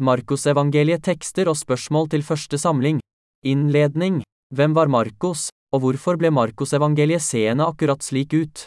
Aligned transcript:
Markusevangeliet 0.00 1.04
tekster 1.06 1.48
og 1.48 1.58
spørsmål 1.60 2.08
til 2.10 2.24
første 2.26 2.58
samling. 2.58 3.00
Innledning. 3.46 4.22
Hvem 4.54 4.74
var 4.74 4.90
Markus, 4.90 5.48
og 5.72 5.84
hvorfor 5.84 6.18
ble 6.18 6.32
Markusevangeliet 6.34 7.22
seende 7.22 7.68
akkurat 7.68 8.02
slik 8.02 8.34
ut? 8.34 8.64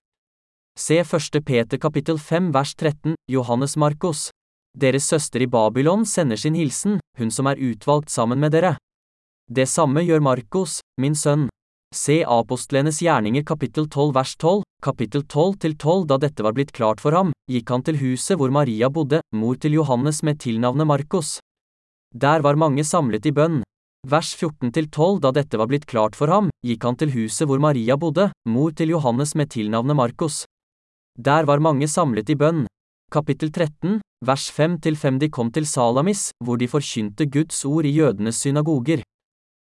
Se 0.79 1.01
1. 1.03 1.43
Peter 1.45 1.77
kapittel 1.77 2.17
5 2.17 2.53
vers 2.53 2.75
13, 2.75 3.15
Johannes 3.29 3.75
Markus. 3.77 4.29
Deres 4.73 5.05
søster 5.05 5.43
i 5.43 5.47
Babylon 5.47 6.05
sender 6.05 6.39
sin 6.39 6.55
hilsen, 6.55 6.99
hun 7.17 7.29
som 7.29 7.45
er 7.51 7.61
utvalgt 7.61 8.09
sammen 8.09 8.39
med 8.39 8.55
dere. 8.55 8.77
Det 9.45 9.67
samme 9.69 10.01
gjør 10.01 10.23
Markus, 10.23 10.79
min 10.97 11.13
sønn. 11.15 11.49
Se 11.93 12.23
apostlenes 12.25 12.97
gjerninger 13.05 13.43
kapittel 13.45 13.85
12 13.85 14.13
vers 14.15 14.31
12, 14.41 14.63
kapittel 14.81 15.21
12 15.29 15.59
til 15.61 15.75
12 15.77 16.07
Da 16.09 16.17
dette 16.17 16.41
var 16.41 16.55
blitt 16.57 16.71
klart 16.73 17.03
for 17.03 17.13
ham, 17.13 17.29
gikk 17.45 17.69
han 17.69 17.83
til 17.85 17.99
huset 18.01 18.39
hvor 18.39 18.49
Maria 18.49 18.89
bodde, 18.89 19.19
mor 19.37 19.59
til 19.61 19.75
Johannes 19.77 20.23
med 20.25 20.39
tilnavnet 20.41 20.89
Markus. 20.89 21.37
Der 22.09 22.41
var 22.41 22.57
mange 22.57 22.81
samlet 22.83 23.29
i 23.29 23.35
bønn. 23.37 23.61
Vers 24.09 24.33
14 24.33 24.73
til 24.73 24.89
12 24.89 25.21
Da 25.21 25.31
dette 25.37 25.61
var 25.61 25.69
blitt 25.69 25.85
klart 25.85 26.17
for 26.17 26.33
ham, 26.33 26.49
gikk 26.65 26.81
han 26.83 26.97
til 26.97 27.13
huset 27.13 27.45
hvor 27.45 27.61
Maria 27.61 27.95
bodde, 27.95 28.31
mor 28.49 28.73
til 28.73 28.89
Johannes 28.89 29.35
med 29.35 29.53
tilnavnet 29.53 29.95
Markus. 29.95 30.45
Der 31.13 31.45
var 31.45 31.61
mange 31.61 31.87
samlet 31.87 32.33
i 32.33 32.35
bønn. 32.35 32.65
Kapittel 33.13 33.53
13, 33.53 34.01
vers 34.25 34.49
5 34.49 34.81
til 34.81 34.97
5 34.97 35.21
De 35.21 35.29
kom 35.29 35.53
til 35.53 35.69
Salamis, 35.69 36.31
hvor 36.43 36.57
de 36.57 36.67
forkynte 36.67 37.29
Guds 37.29 37.65
ord 37.69 37.85
i 37.85 37.93
jødenes 37.93 38.41
synagoger. 38.41 39.05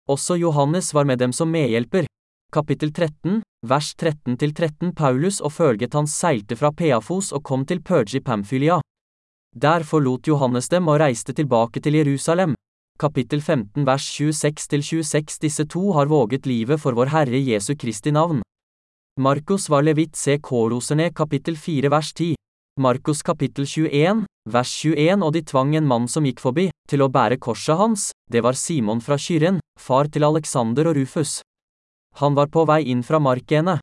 Også 0.04 0.36
Johannes 0.36 0.92
var 0.94 1.04
med 1.08 1.18
dem 1.18 1.32
som 1.32 1.48
medhjelper. 1.48 2.04
Kapittel 2.52 2.90
13, 2.92 3.40
vers 3.66 3.94
13-13 3.96 4.92
Paulus 4.92 5.40
og 5.40 5.52
følget 5.52 5.94
hans 5.96 6.12
seilte 6.12 6.58
fra 6.60 6.70
Peafos 6.76 7.32
og 7.32 7.42
kom 7.42 7.64
til 7.64 7.80
Purge 7.80 8.18
i 8.18 8.20
Pamfylia. 8.20 8.80
Der 9.56 9.82
forlot 9.82 10.28
Johannes 10.28 10.68
dem 10.68 10.88
og 10.92 11.00
reiste 11.00 11.32
tilbake 11.32 11.80
til 11.80 11.96
Jerusalem. 11.96 12.54
Kapittel 13.00 13.40
15 13.40 13.86
vers 13.86 14.04
26-26 14.20 15.40
Disse 15.40 15.64
to 15.64 15.92
har 15.96 16.06
våget 16.06 16.46
livet 16.46 16.80
for 16.80 16.92
vår 16.92 17.08
Herre 17.16 17.40
Jesu 17.40 17.74
Kristi 17.74 18.10
navn. 18.10 18.42
Markus 19.16 19.70
var 19.70 19.82
levit 19.82 20.16
se 20.16 20.36
Koloserne 20.38 21.14
kapittel 21.14 21.56
4 21.56 21.90
vers 21.90 22.12
10. 22.12 22.34
Markus 22.80 23.22
kapittel 23.22 23.66
21, 23.66 24.24
vers 24.50 24.70
21 24.84 25.22
Og 25.22 25.32
de 25.32 25.42
tvang 25.46 25.76
en 25.78 25.86
mann 25.86 26.08
som 26.10 26.24
gikk 26.26 26.40
forbi, 26.42 26.64
til 26.90 27.04
å 27.04 27.06
bære 27.06 27.38
korset 27.38 27.78
hans, 27.78 28.08
det 28.26 28.42
var 28.42 28.58
Simon 28.58 28.98
fra 28.98 29.14
Kyren, 29.14 29.60
far 29.78 30.10
til 30.10 30.26
Alexander 30.26 30.90
og 30.90 30.98
Rufus. 30.98 31.36
Han 32.18 32.34
var 32.34 32.50
på 32.50 32.64
vei 32.66 32.80
inn 32.90 33.06
fra 33.06 33.22
Markene. 33.22 33.76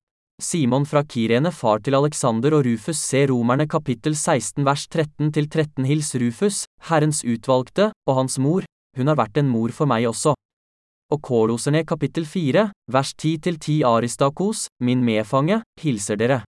Simon 0.44 0.84
fra 0.84 1.06
Kirene 1.08 1.54
far 1.56 1.80
til 1.80 1.96
Alexander 1.96 2.58
og 2.58 2.66
Rufus 2.68 3.00
se 3.00 3.24
Romerne 3.32 3.70
kapittel 3.72 4.12
16 4.12 4.68
vers 4.68 4.86
13 4.90 5.32
til 5.40 5.48
13 5.48 5.88
Hils 5.88 6.12
Rufus, 6.20 6.66
Herrens 6.92 7.24
utvalgte, 7.24 7.94
og 8.10 8.20
hans 8.20 8.40
mor, 8.44 8.68
hun 8.98 9.08
har 9.08 9.16
vært 9.16 9.40
en 9.40 9.48
mor 9.48 9.72
for 9.72 9.88
meg 9.88 10.10
også. 10.12 10.36
Og 11.16 11.24
Koloserne 11.24 11.86
kapittel 11.88 12.28
4, 12.28 12.68
vers 12.92 13.16
10 13.16 13.38
til 13.48 13.56
10 13.56 13.84
Aristakos, 13.88 14.68
min 14.84 15.00
medfange, 15.00 15.64
hilser 15.80 16.20
dere. 16.20 16.44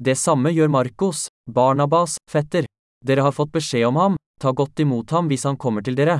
Det 0.00 0.16
samme 0.18 0.50
gjør 0.50 0.68
Markos, 0.68 1.28
Barnabas, 1.46 2.16
fetter. 2.30 2.66
Dere 3.04 3.22
har 3.22 3.32
fått 3.32 3.52
beskjed 3.54 3.86
om 3.86 3.96
ham, 3.96 4.16
ta 4.40 4.50
godt 4.50 4.80
imot 4.82 5.10
ham 5.14 5.28
hvis 5.30 5.44
han 5.46 5.56
kommer 5.56 5.84
til 5.86 5.94
dere. 5.94 6.18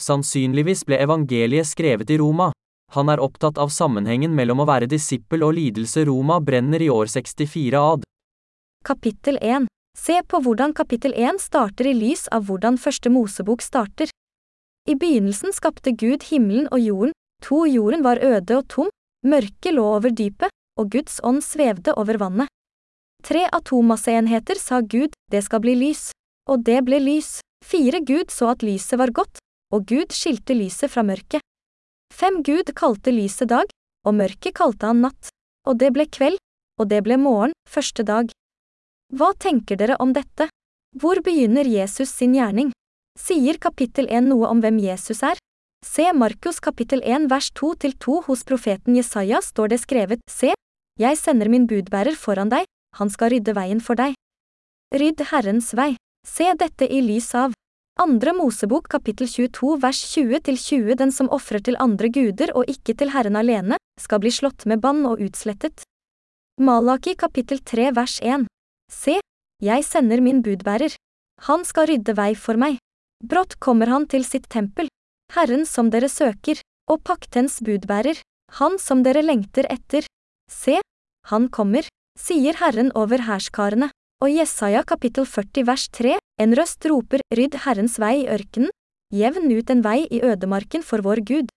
Sannsynligvis 0.00 0.84
ble 0.86 1.00
evangeliet 1.02 1.66
skrevet 1.66 2.10
i 2.10 2.18
Roma. 2.18 2.52
Han 2.94 3.10
er 3.10 3.22
opptatt 3.22 3.58
av 3.58 3.72
sammenhengen 3.74 4.34
mellom 4.34 4.62
å 4.62 4.68
være 4.68 4.86
disippel 4.90 5.42
og 5.42 5.56
lidelse 5.58 6.04
Roma 6.06 6.38
brenner 6.40 6.82
i 6.82 6.90
år 6.92 7.10
64 7.10 7.80
ad. 7.80 8.06
Kapittel 8.86 9.38
1 9.42 9.66
Se 9.98 10.20
på 10.26 10.40
hvordan 10.42 10.74
kapittel 10.74 11.14
1 11.14 11.38
starter 11.42 11.86
i 11.90 11.94
lys 11.94 12.26
av 12.34 12.46
hvordan 12.46 12.78
første 12.78 13.10
Mosebok 13.10 13.62
starter. 13.62 14.10
I 14.90 14.94
begynnelsen 14.98 15.54
skapte 15.54 15.94
Gud 15.94 16.26
himmelen 16.30 16.66
og 16.70 16.82
jorden, 16.82 17.14
to 17.42 17.64
jorden 17.66 18.02
var 18.06 18.22
øde 18.22 18.58
og 18.58 18.66
tom, 18.68 18.90
mørket 19.26 19.74
lå 19.74 19.86
over 19.96 20.10
dypet, 20.10 20.50
og 20.78 20.90
Guds 20.92 21.22
ånd 21.24 21.42
svevde 21.46 21.94
over 21.96 22.18
vannet. 22.20 22.50
Tre 23.24 23.46
atommasseenheter 23.52 24.58
sa 24.60 24.82
Gud, 24.84 25.14
det 25.32 25.40
skal 25.46 25.62
bli 25.64 25.72
lys. 25.80 26.10
Og 26.50 26.60
det 26.64 26.82
ble 26.84 26.98
lys. 27.00 27.38
Fire 27.64 28.02
Gud 28.04 28.28
så 28.28 28.50
at 28.52 28.62
lyset 28.62 29.00
var 29.00 29.14
godt, 29.16 29.40
og 29.72 29.86
Gud 29.88 30.12
skilte 30.12 30.52
lyset 30.52 30.92
fra 30.92 31.00
mørket. 31.06 31.40
Fem 32.12 32.42
Gud 32.44 32.68
kalte 32.76 33.14
lyset 33.14 33.48
dag, 33.48 33.70
og 34.04 34.18
mørket 34.18 34.52
kalte 34.58 34.90
han 34.90 35.00
natt. 35.06 35.30
Og 35.64 35.78
det 35.80 35.94
ble 35.96 36.04
kveld, 36.04 36.36
og 36.76 36.90
det 36.90 37.00
ble 37.06 37.16
morgen, 37.16 37.56
første 37.64 38.04
dag. 38.04 38.28
Hva 39.16 39.32
tenker 39.40 39.80
dere 39.80 39.96
om 40.04 40.12
dette? 40.12 40.50
Hvor 41.00 41.22
begynner 41.24 41.64
Jesus 41.64 42.12
sin 42.12 42.36
gjerning? 42.36 42.74
Sier 43.18 43.56
kapittel 43.56 44.10
1 44.10 44.28
noe 44.28 44.50
om 44.52 44.60
hvem 44.60 44.76
Jesus 44.84 45.24
er? 45.24 45.40
Se 45.84 46.10
Markus 46.12 46.60
kapittel 46.60 47.00
1 47.00 47.30
vers 47.32 47.48
2-2 47.56 48.20
hos 48.28 48.44
profeten 48.44 48.96
Jesaja 49.00 49.40
står 49.40 49.72
det 49.72 49.80
skrevet, 49.80 50.20
Se, 50.28 50.52
jeg 51.00 51.18
sender 51.18 51.48
min 51.48 51.66
budbærer 51.70 52.16
foran 52.18 52.52
deg, 52.52 52.68
han 52.98 53.10
skal 53.10 53.34
rydde 53.34 53.54
veien 53.56 53.80
for 53.82 53.98
deg. 53.98 54.14
Rydd 54.94 55.26
Herrens 55.30 55.72
vei. 55.74 55.94
Se 56.26 56.46
dette 56.58 56.86
i 56.88 57.02
lys 57.04 57.34
av 57.36 57.52
Andre 58.00 58.32
Mosebok 58.34 58.88
kapittel 58.90 59.28
22 59.28 59.76
vers 59.82 60.00
20-20 60.16 60.96
Den 60.98 61.12
som 61.14 61.28
ofrer 61.30 61.62
til 61.62 61.76
andre 61.78 62.08
guder 62.10 62.50
og 62.58 62.70
ikke 62.70 62.96
til 62.98 63.12
Herren 63.14 63.36
alene, 63.38 63.78
skal 64.00 64.22
bli 64.22 64.32
slått 64.34 64.66
med 64.66 64.80
bann 64.82 65.04
og 65.06 65.22
utslettet. 65.22 65.84
Malaki 66.58 67.14
kapittel 67.14 67.60
3 67.62 67.92
vers 67.94 68.16
1 68.22 68.48
Se, 68.90 69.18
jeg 69.62 69.86
sender 69.86 70.22
min 70.22 70.42
budbærer. 70.42 70.96
Han 71.46 71.62
skal 71.66 71.88
rydde 71.90 72.16
vei 72.18 72.32
for 72.34 72.58
meg. 72.58 72.78
Brått 73.22 73.58
kommer 73.62 73.90
han 73.90 74.08
til 74.10 74.26
sitt 74.26 74.48
tempel. 74.50 74.90
Herren 75.34 75.62
som 75.66 75.90
dere 75.90 76.10
søker, 76.10 76.58
og 76.90 77.02
paktens 77.06 77.60
budbærer, 77.64 78.18
han 78.58 78.78
som 78.78 79.02
dere 79.06 79.22
lengter 79.22 79.66
etter. 79.70 80.06
Se, 80.50 80.80
han 81.30 81.48
kommer 81.48 81.86
sier 82.18 82.56
Herren 82.60 82.92
over 82.94 83.26
hærskarene. 83.28 83.90
Og 84.22 84.30
Jesaja 84.30 84.84
kapittel 84.86 85.26
40 85.26 85.66
vers 85.68 85.88
3, 85.92 86.14
en 86.40 86.54
røst 86.56 86.86
roper, 86.88 87.20
rydd 87.34 87.58
Herrens 87.64 87.98
vei 88.00 88.22
i 88.22 88.28
ørkenen, 88.30 88.70
jevn 89.12 89.50
ut 89.52 89.72
en 89.74 89.82
vei 89.84 90.06
i 90.06 90.20
ødemarken 90.24 90.84
for 90.86 91.02
vår 91.04 91.20
Gud. 91.28 91.50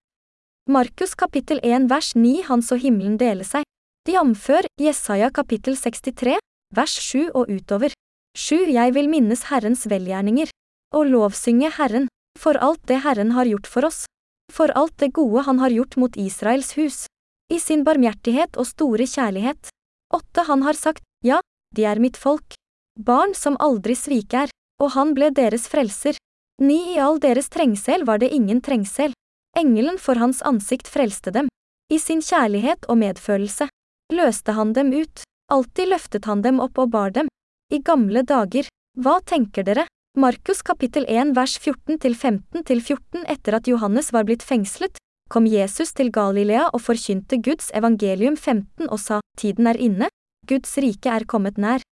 Markus 0.68 1.14
kapittel 1.16 1.62
1 1.64 1.88
vers 1.88 2.10
9 2.18 2.42
Han 2.50 2.66
så 2.66 2.76
himmelen 2.82 3.16
dele 3.22 3.46
seg, 3.48 3.64
jamfør 4.10 4.68
Jesaja 4.82 5.30
kapittel 5.32 5.78
63, 5.78 6.36
vers 6.76 6.98
7 7.06 7.30
og 7.38 7.48
utover. 7.48 7.94
7 8.36 8.74
Jeg 8.74 8.94
vil 8.98 9.08
minnes 9.08 9.46
Herrens 9.48 9.86
velgjerninger, 9.88 10.52
og 10.98 11.08
lovsynge 11.14 11.72
Herren, 11.78 12.10
for 12.38 12.60
alt 12.60 12.84
det 12.90 13.04
Herren 13.06 13.32
har 13.38 13.48
gjort 13.48 13.68
for 13.70 13.88
oss, 13.88 14.04
for 14.52 14.74
alt 14.76 14.98
det 15.00 15.14
gode 15.14 15.46
Han 15.48 15.60
har 15.60 15.72
gjort 15.72 15.96
mot 15.96 16.18
Israels 16.18 16.76
hus, 16.76 17.06
i 17.54 17.60
sin 17.64 17.88
barmhjertighet 17.88 18.58
og 18.58 18.68
store 18.68 19.08
kjærlighet. 19.08 19.72
Åtte 20.14 20.42
Han 20.48 20.64
har 20.64 20.74
sagt, 20.74 21.04
ja, 21.26 21.42
de 21.76 21.86
er 21.86 22.00
mitt 22.00 22.18
folk. 22.18 22.56
Barn 23.00 23.36
som 23.36 23.58
aldri 23.60 23.96
sviker, 23.96 24.50
og 24.82 24.94
han 24.96 25.14
ble 25.14 25.30
deres 25.36 25.68
frelser. 25.68 26.18
Ni 26.62 26.96
i 26.96 27.00
all 27.00 27.20
deres 27.20 27.50
trengsel 27.54 28.06
var 28.06 28.22
det 28.22 28.32
ingen 28.34 28.62
trengsel. 28.62 29.14
Engelen 29.58 29.98
for 29.98 30.16
hans 30.22 30.42
ansikt 30.42 30.88
frelste 30.88 31.32
dem. 31.32 31.50
I 31.94 32.00
sin 32.00 32.22
kjærlighet 32.22 32.88
og 32.90 33.00
medfølelse 33.02 33.70
løste 34.14 34.56
han 34.58 34.74
dem 34.74 34.94
ut. 34.94 35.24
Alltid 35.52 35.92
løftet 35.94 36.26
han 36.26 36.42
dem 36.42 36.60
opp 36.64 36.80
og 36.82 36.92
bar 36.92 37.14
dem. 37.16 37.30
I 37.72 37.80
gamle 37.84 38.24
dager, 38.24 38.68
hva 38.98 39.20
tenker 39.22 39.64
dere? 39.68 39.86
Markus 40.18 40.64
kapittel 40.66 41.06
1 41.06 41.36
vers 41.38 41.58
14 41.62 42.00
til 42.02 42.16
15 42.16 42.64
til 42.66 42.80
14 42.82 43.28
Etter 43.30 43.60
at 43.60 43.68
Johannes 43.70 44.10
var 44.16 44.26
blitt 44.26 44.42
fengslet, 44.42 44.98
kom 45.30 45.48
Jesus 45.50 45.94
til 45.94 46.12
Galilea 46.12 46.70
og 46.74 46.82
forkynte 46.84 47.40
Guds 47.44 47.70
evangelium 47.76 48.36
15 48.36 48.88
og 48.90 49.00
sa, 49.02 49.22
tiden 49.40 49.68
er 49.68 49.80
inne, 49.80 50.10
Guds 50.48 50.78
rike 50.80 51.12
er 51.12 51.26
kommet 51.28 51.58
nær. 51.58 51.84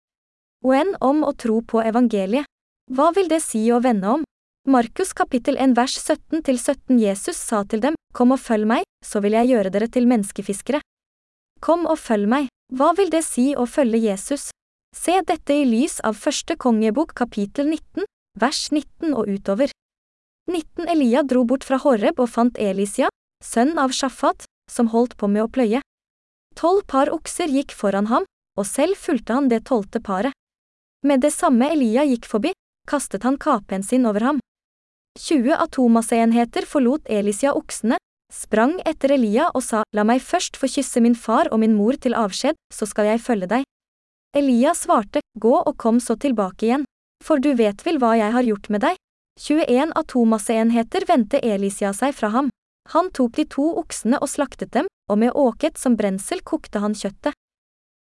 Oen 0.64 0.94
om 1.04 1.22
å 1.26 1.34
tro 1.36 1.60
på 1.60 1.82
evangeliet. 1.84 2.48
Hva 2.90 3.10
vil 3.16 3.28
det 3.28 3.42
si 3.44 3.60
å 3.74 3.82
vende 3.82 4.18
om? 4.18 4.24
Markus 4.66 5.12
kapittel 5.14 5.58
1 5.62 5.76
vers 5.76 5.94
17 6.00 6.42
til 6.46 6.58
17 6.58 6.98
Jesus 6.98 7.38
sa 7.38 7.62
til 7.64 7.82
dem, 7.84 7.94
Kom 8.16 8.32
og 8.32 8.40
følg 8.40 8.66
meg, 8.66 8.86
så 9.04 9.20
vil 9.20 9.36
jeg 9.36 9.52
gjøre 9.52 9.70
dere 9.74 9.88
til 9.92 10.08
menneskefiskere. 10.08 10.80
Kom 11.60 11.84
og 11.86 11.98
følg 12.00 12.30
meg, 12.30 12.48
hva 12.72 12.92
vil 12.98 13.12
det 13.12 13.22
si 13.26 13.52
å 13.54 13.66
følge 13.68 14.00
Jesus? 14.08 14.48
Se 14.96 15.20
dette 15.28 15.54
i 15.54 15.66
lys 15.68 16.00
av 16.00 16.16
første 16.16 16.56
kongebok 16.56 17.12
kapittel 17.14 17.68
19, 17.68 18.08
vers 18.40 18.62
19 18.72 19.12
og 19.12 19.28
utover. 19.28 19.70
19 20.50 20.88
Elia 20.88 21.22
dro 21.22 21.44
bort 21.44 21.66
fra 21.66 21.78
Horeb 21.82 22.18
og 22.22 22.30
fant 22.32 22.58
Elisia, 22.58 23.10
sønn 23.44 23.78
av 23.78 23.92
Shafat, 23.92 24.44
som 24.70 24.90
holdt 24.92 25.16
på 25.16 25.28
med 25.28 25.46
å 25.46 25.50
pløye. 25.52 25.82
Tolv 26.56 26.86
par 26.88 27.10
okser 27.12 27.52
gikk 27.52 27.74
foran 27.76 28.08
ham, 28.10 28.24
og 28.56 28.66
selv 28.66 28.96
fulgte 28.96 29.36
han 29.36 29.50
det 29.52 29.64
tolvte 29.68 30.00
paret. 30.00 30.32
Med 31.06 31.20
det 31.20 31.32
samme 31.34 31.68
Elia 31.70 32.06
gikk 32.08 32.26
forbi, 32.26 32.52
kastet 32.88 33.26
han 33.26 33.36
kapen 33.36 33.84
sin 33.84 34.06
over 34.08 34.24
ham. 34.24 34.40
20 35.20 35.52
atomasseenheter 35.54 36.66
forlot 36.68 37.06
Elisia 37.08 37.52
oksene, 37.56 37.98
sprang 38.32 38.76
etter 38.84 39.14
Elia 39.16 39.50
og 39.54 39.62
sa, 39.64 39.82
La 39.94 40.04
meg 40.04 40.20
først 40.24 40.58
få 40.60 40.68
kysse 40.68 41.00
min 41.00 41.14
far 41.14 41.52
og 41.52 41.60
min 41.62 41.76
mor 41.76 41.96
til 42.00 42.16
avskjed, 42.16 42.56
så 42.72 42.88
skal 42.88 43.12
jeg 43.12 43.22
følge 43.24 43.48
deg. 43.52 43.64
Elia 44.36 44.74
svarte, 44.76 45.22
Gå 45.38 45.54
og 45.56 45.76
kom 45.80 46.00
så 46.00 46.16
tilbake 46.20 46.66
igjen, 46.66 46.84
for 47.24 47.40
du 47.40 47.52
vet 47.56 47.84
vel 47.86 48.00
hva 48.00 48.16
jeg 48.18 48.32
har 48.32 48.44
gjort 48.44 48.68
med 48.72 48.84
deg? 48.84 49.00
21 49.40 49.92
av 49.92 50.04
to 50.08 50.24
masseenheter 50.24 51.04
vendte 51.08 51.40
Elisia 51.44 51.92
seg 51.96 52.16
fra 52.16 52.32
ham. 52.32 52.48
Han 52.94 53.10
tok 53.10 53.36
de 53.36 53.44
to 53.50 53.66
oksene 53.80 54.20
og 54.22 54.30
slaktet 54.30 54.72
dem, 54.76 54.86
og 55.10 55.18
med 55.18 55.34
åket 55.34 55.78
som 55.78 55.96
brensel 55.98 56.42
kokte 56.46 56.82
han 56.82 56.94
kjøttet. 56.94 57.34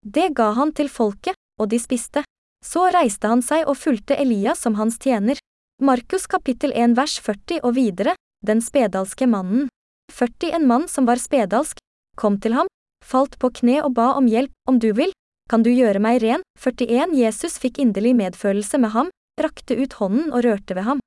Det 0.04 0.28
ga 0.36 0.50
han 0.58 0.72
til 0.76 0.90
folket, 0.92 1.36
og 1.60 1.70
de 1.72 1.80
spiste. 1.80 2.24
Så 2.64 2.88
reiste 2.92 3.28
han 3.28 3.42
seg 3.44 3.68
og 3.68 3.78
fulgte 3.80 4.16
Elias 4.20 4.64
som 4.64 4.76
hans 4.80 4.98
tjener. 5.00 5.40
Markus 5.82 6.26
kapittel 6.26 6.72
1 6.72 6.96
vers 6.96 7.16
40 7.20 7.64
og 7.64 7.74
videre, 7.76 8.14
den 8.44 8.60
spedalske 8.64 9.26
mannen. 9.28 9.68
40 10.12 10.52
En 10.60 10.66
mann 10.68 10.88
som 10.88 11.08
var 11.08 11.20
spedalsk, 11.20 11.80
kom 12.16 12.38
til 12.40 12.54
ham, 12.54 12.68
falt 13.04 13.38
på 13.40 13.50
kne 13.60 13.80
og 13.82 13.94
ba 13.96 14.12
om 14.18 14.28
hjelp, 14.28 14.52
om 14.68 14.78
du 14.78 14.92
vil, 14.92 15.12
kan 15.50 15.64
du 15.64 15.70
gjøre 15.72 16.00
meg 16.00 16.22
ren? 16.22 16.44
41 16.60 17.16
Jesus 17.18 17.58
fikk 17.60 17.80
inderlig 17.82 18.14
medfølelse 18.16 18.80
med 18.80 18.94
ham, 18.94 19.10
rakte 19.40 19.76
ut 19.76 19.98
hånden 20.00 20.30
og 20.32 20.44
rørte 20.46 20.76
ved 20.76 20.88
ham. 20.88 21.02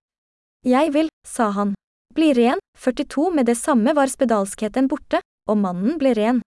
Jeg 0.65 0.93
vil, 0.93 1.09
sa 1.25 1.49
han. 1.55 1.76
Bli 2.17 2.33
ren, 2.33 2.57
42 2.79 3.31
Med 3.31 3.45
det 3.45 3.55
samme 3.55 3.93
var 3.93 4.09
spedalskheten 4.09 4.87
borte, 4.89 5.19
og 5.45 5.57
mannen 5.61 5.99
ble 6.01 6.15
ren. 6.17 6.39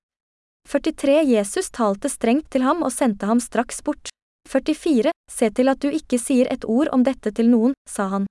43 0.66 1.20
Jesus 1.22 1.70
talte 1.70 2.10
strengt 2.10 2.48
til 2.50 2.64
ham 2.66 2.82
og 2.82 2.90
sendte 2.90 3.28
ham 3.30 3.38
straks 3.38 3.78
bort. 3.86 4.10
44 4.50 5.12
Se 5.30 5.50
til 5.54 5.70
at 5.70 5.78
du 5.78 5.86
ikke 5.94 6.18
sier 6.18 6.50
et 6.50 6.66
ord 6.66 6.90
om 6.90 7.04
dette 7.06 7.30
til 7.30 7.46
noen, 7.52 7.76
sa 7.86 8.08
han. 8.10 8.26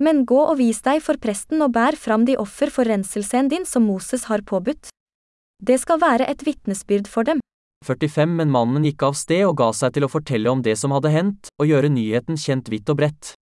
Men 0.00 0.24
gå 0.24 0.38
og 0.40 0.56
vis 0.62 0.80
deg 0.80 1.02
for 1.04 1.20
presten 1.20 1.60
og 1.60 1.74
bær 1.76 1.92
fram 1.92 2.24
de 2.24 2.38
offer 2.40 2.72
for 2.72 2.88
renselsen 2.88 3.52
din 3.52 3.68
som 3.68 3.84
Moses 3.84 4.24
har 4.32 4.40
påbudt. 4.40 4.88
Det 5.60 5.76
skal 5.84 6.00
være 6.00 6.24
et 6.24 6.40
vitnesbyrd 6.40 7.04
for 7.04 7.28
dem. 7.28 7.44
45 7.84 8.32
Men 8.40 8.48
mannen 8.48 8.88
gikk 8.88 9.04
av 9.10 9.20
sted 9.20 9.44
og 9.44 9.58
ga 9.60 9.68
seg 9.76 9.92
til 9.92 10.08
å 10.08 10.12
fortelle 10.16 10.48
om 10.48 10.64
det 10.64 10.78
som 10.80 10.96
hadde 10.96 11.12
hendt, 11.12 11.52
og 11.60 11.68
gjøre 11.68 11.92
nyheten 11.92 12.40
kjent 12.40 12.72
vidt 12.72 12.88
og 12.88 13.02
bredt. 13.04 13.36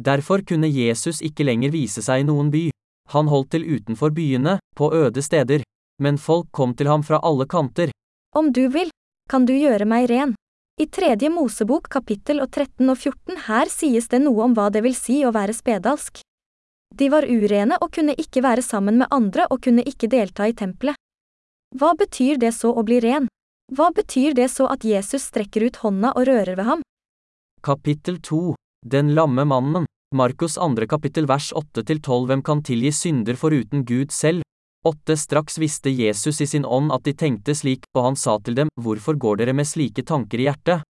Derfor 0.00 0.42
kunne 0.42 0.66
Jesus 0.66 1.22
ikke 1.22 1.44
lenger 1.46 1.70
vise 1.70 2.02
seg 2.02 2.24
i 2.24 2.26
noen 2.26 2.50
by. 2.50 2.68
Han 3.14 3.28
holdt 3.30 3.52
til 3.54 3.66
utenfor 3.68 4.10
byene, 4.10 4.58
på 4.74 4.90
øde 4.94 5.22
steder. 5.22 5.62
Men 6.02 6.18
folk 6.18 6.50
kom 6.50 6.74
til 6.74 6.90
ham 6.90 7.04
fra 7.06 7.20
alle 7.22 7.46
kanter. 7.46 7.92
Om 8.34 8.50
du 8.52 8.66
vil, 8.68 8.90
kan 9.30 9.46
du 9.46 9.54
gjøre 9.54 9.86
meg 9.86 10.08
ren. 10.10 10.34
I 10.80 10.88
tredje 10.90 11.30
Mosebok 11.30 11.86
kapittel 11.86 12.42
og 12.42 12.50
13 12.50 12.90
og 12.90 12.98
14 12.98 13.44
her 13.46 13.70
sies 13.70 14.08
det 14.10 14.18
noe 14.24 14.42
om 14.42 14.56
hva 14.56 14.72
det 14.74 14.82
vil 14.82 14.96
si 14.98 15.20
å 15.22 15.30
være 15.30 15.54
spedalsk. 15.54 16.18
De 16.94 17.08
var 17.10 17.26
urene 17.30 17.78
og 17.78 17.92
kunne 17.94 18.16
ikke 18.18 18.42
være 18.42 18.62
sammen 18.62 18.98
med 18.98 19.14
andre 19.14 19.46
og 19.50 19.62
kunne 19.62 19.86
ikke 19.86 20.10
delta 20.10 20.48
i 20.50 20.56
tempelet. 20.58 20.98
Hva 21.78 21.94
betyr 21.98 22.42
det 22.42 22.50
så 22.58 22.72
å 22.74 22.82
bli 22.86 22.98
ren? 23.02 23.30
Hva 23.70 23.92
betyr 23.94 24.34
det 24.34 24.50
så 24.50 24.66
at 24.70 24.82
Jesus 24.82 25.30
strekker 25.30 25.62
ut 25.66 25.78
hånda 25.86 26.12
og 26.18 26.26
rører 26.26 26.58
ved 26.58 26.66
ham? 26.66 26.82
Kapittel 27.62 28.18
2 28.18 28.54
Den 28.86 29.14
lamme 29.14 29.44
mannen 29.44 29.86
Markus 30.14 30.54
2. 30.54 30.86
kapittel 30.86 31.24
vers 31.26 31.52
8-12 31.56 32.26
Hvem 32.26 32.42
kan 32.44 32.62
tilgi 32.62 32.90
synder 32.92 33.34
foruten 33.34 33.80
Gud 33.84 34.10
selv? 34.12 34.42
8. 34.84 35.16
Straks 35.16 35.56
visste 35.58 35.88
Jesus 35.88 36.40
i 36.44 36.46
sin 36.46 36.66
ånd 36.68 36.92
at 36.92 37.06
de 37.08 37.14
tenkte 37.16 37.54
slik, 37.56 37.86
og 37.96 38.04
han 38.04 38.16
sa 38.16 38.34
til 38.44 38.58
dem, 38.58 38.68
Hvorfor 38.76 39.16
går 39.16 39.40
dere 39.40 39.54
med 39.56 39.64
slike 39.64 40.04
tanker 40.04 40.42
i 40.42 40.44
hjertet? 40.50 40.84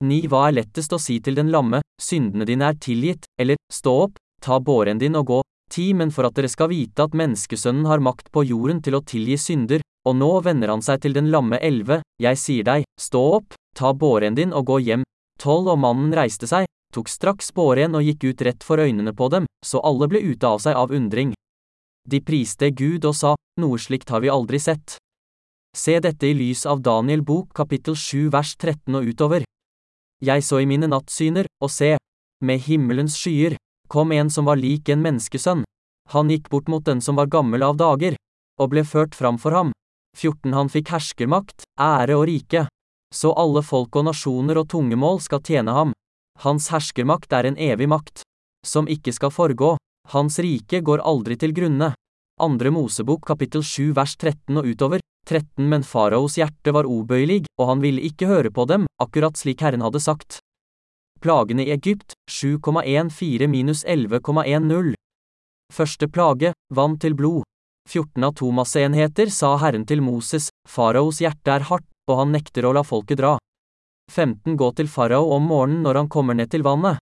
9. 0.00 0.22
Hva 0.24 0.46
er 0.46 0.54
lettest 0.56 0.94
å 0.96 0.98
si 0.98 1.18
til 1.20 1.36
den 1.36 1.50
lamme, 1.52 1.82
syndene 2.00 2.46
dine 2.48 2.70
er 2.70 2.78
tilgitt, 2.80 3.28
eller, 3.36 3.60
stå 3.68 3.94
opp, 4.06 4.16
ta 4.40 4.56
båren 4.56 4.96
din 4.96 5.20
og 5.20 5.26
gå. 5.28 5.42
10. 5.68 5.98
Men 6.00 6.14
for 6.14 6.30
at 6.30 6.38
dere 6.38 6.48
skal 6.48 6.72
vite 6.72 7.04
at 7.04 7.12
menneskesønnen 7.12 7.90
har 7.92 8.00
makt 8.00 8.32
på 8.32 8.46
jorden 8.48 8.80
til 8.80 8.96
å 8.96 9.02
tilgi 9.04 9.36
synder, 9.36 9.84
og 10.08 10.16
nå 10.16 10.30
vender 10.48 10.72
han 10.72 10.80
seg 10.80 11.04
til 11.04 11.12
den 11.12 11.28
lamme 11.28 11.60
11, 11.60 12.00
jeg 12.24 12.40
sier 12.40 12.64
deg, 12.64 12.88
stå 12.96 13.22
opp, 13.42 13.60
ta 13.76 13.92
båren 13.92 14.40
din 14.40 14.56
og 14.56 14.64
gå 14.72 14.80
hjem. 14.88 15.04
12. 15.38 15.74
Og 15.76 15.78
mannen 15.78 16.16
reiste 16.16 16.48
seg, 16.48 16.64
tok 16.94 17.08
straks 17.08 17.52
båren 17.54 17.96
og 17.98 18.06
gikk 18.06 18.30
ut 18.30 18.44
rett 18.46 18.64
for 18.64 18.80
øynene 18.80 19.12
på 19.16 19.28
dem, 19.32 19.46
så 19.64 19.82
alle 19.84 20.08
ble 20.08 20.22
ute 20.24 20.46
av 20.46 20.62
seg 20.64 20.76
av 20.76 20.94
undring. 20.94 21.34
De 22.08 22.20
priste 22.24 22.70
Gud 22.72 23.04
og 23.04 23.14
sa, 23.16 23.34
noe 23.60 23.78
slikt 23.78 24.08
har 24.10 24.24
vi 24.24 24.32
aldri 24.32 24.60
sett. 24.62 24.96
Se 25.76 25.98
dette 26.00 26.26
i 26.26 26.34
lys 26.34 26.64
av 26.66 26.80
Daniel 26.80 27.22
bok 27.22 27.52
kapittel 27.54 27.96
7 27.96 28.30
vers 28.32 28.54
13 28.56 28.96
og 28.96 29.10
utover. 29.12 29.44
Jeg 30.24 30.42
så 30.42 30.62
i 30.62 30.66
mine 30.66 30.88
nattsyner, 30.88 31.46
og 31.62 31.70
se, 31.70 31.96
med 32.40 32.64
himmelens 32.64 33.18
skyer, 33.20 33.58
kom 33.88 34.12
en 34.12 34.30
som 34.30 34.48
var 34.48 34.58
lik 34.58 34.88
en 34.88 35.04
menneskesønn. 35.04 35.66
Han 36.14 36.32
gikk 36.32 36.48
bort 36.48 36.68
mot 36.72 36.84
den 36.84 37.02
som 37.04 37.20
var 37.20 37.28
gammel 37.28 37.62
av 37.62 37.76
dager, 37.76 38.16
og 38.58 38.72
ble 38.72 38.82
ført 38.84 39.14
fram 39.14 39.38
for 39.38 39.54
ham. 39.54 39.72
14 40.16 40.56
Han 40.56 40.72
fikk 40.72 40.90
herskermakt, 40.94 41.62
ære 41.78 42.16
og 42.16 42.26
rike. 42.26 42.66
Så 43.14 43.32
alle 43.36 43.62
folk 43.62 43.94
og 43.96 44.08
nasjoner 44.08 44.58
og 44.58 44.68
tungemål 44.72 45.20
skal 45.24 45.44
tjene 45.44 45.76
ham. 45.76 45.92
Hans 46.44 46.68
herskermakt 46.70 47.32
er 47.34 47.48
en 47.48 47.58
evig 47.58 47.88
makt, 47.90 48.22
som 48.66 48.86
ikke 48.86 49.10
skal 49.14 49.32
forgå, 49.34 49.74
hans 50.12 50.38
rike 50.38 50.80
går 50.86 51.02
aldri 51.02 51.36
til 51.40 51.54
grunne. 51.56 51.92
Andre 52.38 52.70
Mosebok 52.70 53.24
kapittel 53.26 53.64
7 53.66 53.90
vers 53.98 54.14
13 54.14 54.60
og 54.60 54.68
utover, 54.70 55.02
13 55.28 55.66
Men 55.68 55.82
faraos 55.82 56.38
hjerte 56.38 56.72
var 56.72 56.86
obøyelig, 56.86 57.42
og 57.58 57.72
han 57.72 57.82
ville 57.82 58.04
ikke 58.06 58.28
høre 58.30 58.52
på 58.54 58.64
dem, 58.70 58.86
akkurat 59.02 59.36
slik 59.36 59.60
Herren 59.60 59.82
hadde 59.84 60.00
sagt. 60.00 60.38
Plagene 61.20 61.66
i 61.66 61.72
Egypt, 61.74 62.14
7,14 62.30 63.50
minus 63.50 63.82
11,10. 63.84 64.94
Første 65.74 66.08
plage, 66.08 66.54
vann 66.72 66.96
til 67.02 67.18
blod. 67.18 67.42
14 67.90 68.24
atomasseenheter 68.30 69.28
sa 69.34 69.56
Herren 69.58 69.84
til 69.88 70.00
Moses, 70.04 70.48
faraos 70.68 71.18
hjerte 71.20 71.58
er 71.58 71.66
hardt, 71.68 71.88
og 72.08 72.22
han 72.22 72.32
nekter 72.32 72.68
å 72.68 72.72
la 72.76 72.86
folket 72.86 73.18
dra. 73.18 73.36
15 74.10 74.56
Gå 74.56 74.70
til 74.76 74.88
farao 74.88 75.30
om 75.36 75.48
morgenen 75.50 75.84
når 75.84 76.02
han 76.02 76.08
kommer 76.08 76.34
ned 76.34 76.50
til 76.50 76.64
vannet. 76.66 76.98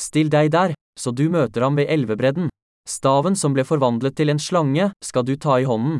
Still 0.00 0.28
deg 0.28 0.52
der, 0.52 0.74
så 0.98 1.12
du 1.12 1.28
møter 1.32 1.64
ham 1.64 1.76
ved 1.76 1.88
elvebredden. 1.88 2.50
Staven 2.88 3.34
som 3.36 3.54
ble 3.56 3.64
forvandlet 3.66 4.16
til 4.16 4.30
en 4.30 4.38
slange, 4.38 4.90
skal 5.02 5.24
du 5.26 5.34
ta 5.36 5.58
i 5.58 5.66
hånden. 5.66 5.98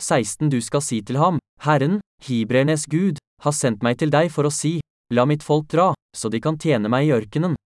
16 0.00 0.48
Du 0.48 0.60
skal 0.62 0.82
si 0.82 1.02
til 1.02 1.18
ham, 1.18 1.38
Herren, 1.66 1.98
Hibreernes 2.22 2.86
Gud, 2.86 3.18
har 3.42 3.52
sendt 3.52 3.82
meg 3.82 3.98
til 3.98 4.10
deg 4.14 4.30
for 4.30 4.46
å 4.46 4.54
si, 4.54 4.78
la 5.12 5.26
mitt 5.26 5.42
folk 5.42 5.66
dra, 5.68 5.92
så 6.16 6.30
de 6.30 6.40
kan 6.40 6.58
tjene 6.58 6.88
meg 6.88 7.08
i 7.08 7.12
ørkenen. 7.14 7.56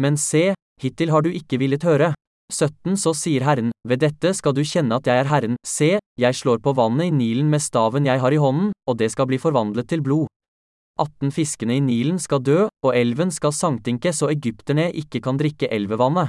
Men 0.00 0.16
se, 0.18 0.54
hittil 0.82 1.14
har 1.14 1.22
du 1.22 1.30
ikke 1.30 1.60
villet 1.62 1.86
høre. 1.86 2.12
17 2.50 2.96
Så 2.98 3.12
sier 3.14 3.44
Herren, 3.46 3.70
ved 3.86 4.02
dette 4.02 4.32
skal 4.34 4.54
du 4.56 4.64
kjenne 4.66 4.98
at 4.98 5.06
jeg 5.06 5.22
er 5.22 5.30
Herren, 5.30 5.56
se, 5.62 5.98
jeg 6.18 6.34
slår 6.34 6.58
på 6.64 6.74
vannet 6.74 7.06
i 7.06 7.14
Nilen 7.14 7.50
med 7.50 7.62
staven 7.62 8.08
jeg 8.08 8.18
har 8.18 8.34
i 8.34 8.42
hånden, 8.42 8.72
og 8.90 8.98
det 8.98 9.12
skal 9.14 9.30
bli 9.30 9.38
forvandlet 9.38 9.86
til 9.88 10.02
blod. 10.02 10.26
18 11.00 11.30
fiskene 11.32 11.78
i 11.78 11.80
Nilen 11.80 12.18
skal 12.20 12.42
dø, 12.44 12.66
og 12.68 12.92
elven 12.96 13.32
skal 13.32 13.54
sanktinke 13.56 14.12
så 14.12 14.28
egypterne 14.32 14.90
ikke 14.92 15.22
kan 15.24 15.38
drikke 15.40 15.70
elvevannet. 15.72 16.28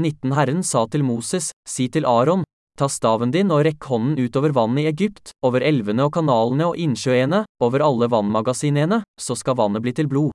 19 0.00 0.32
Herren 0.32 0.62
sa 0.64 0.86
til 0.88 1.04
Moses, 1.04 1.50
si 1.68 1.88
til 1.92 2.06
Aron, 2.08 2.46
ta 2.80 2.88
staven 2.88 3.34
din 3.34 3.52
og 3.52 3.66
rekk 3.66 3.84
hånden 3.90 4.16
utover 4.24 4.54
vannet 4.56 4.86
i 4.86 4.88
Egypt, 4.88 5.34
over 5.44 5.60
elvene 5.60 6.06
og 6.06 6.14
kanalene 6.16 6.70
og 6.70 6.78
innsjøene, 6.80 7.42
over 7.60 7.84
alle 7.84 8.08
vannmagasinene, 8.08 9.02
så 9.20 9.36
skal 9.36 9.58
vannet 9.60 9.84
bli 9.84 9.92
til 9.92 10.08
blod. 10.08 10.32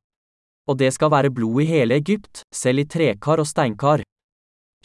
Og 0.69 0.77
det 0.77 0.91
skal 0.93 1.09
være 1.09 1.33
blod 1.33 1.63
i 1.63 1.69
hele 1.71 1.97
Egypt, 1.97 2.43
selv 2.53 2.83
i 2.83 2.85
trekar 2.85 3.41
og 3.41 3.49
steinkar. 3.49 4.05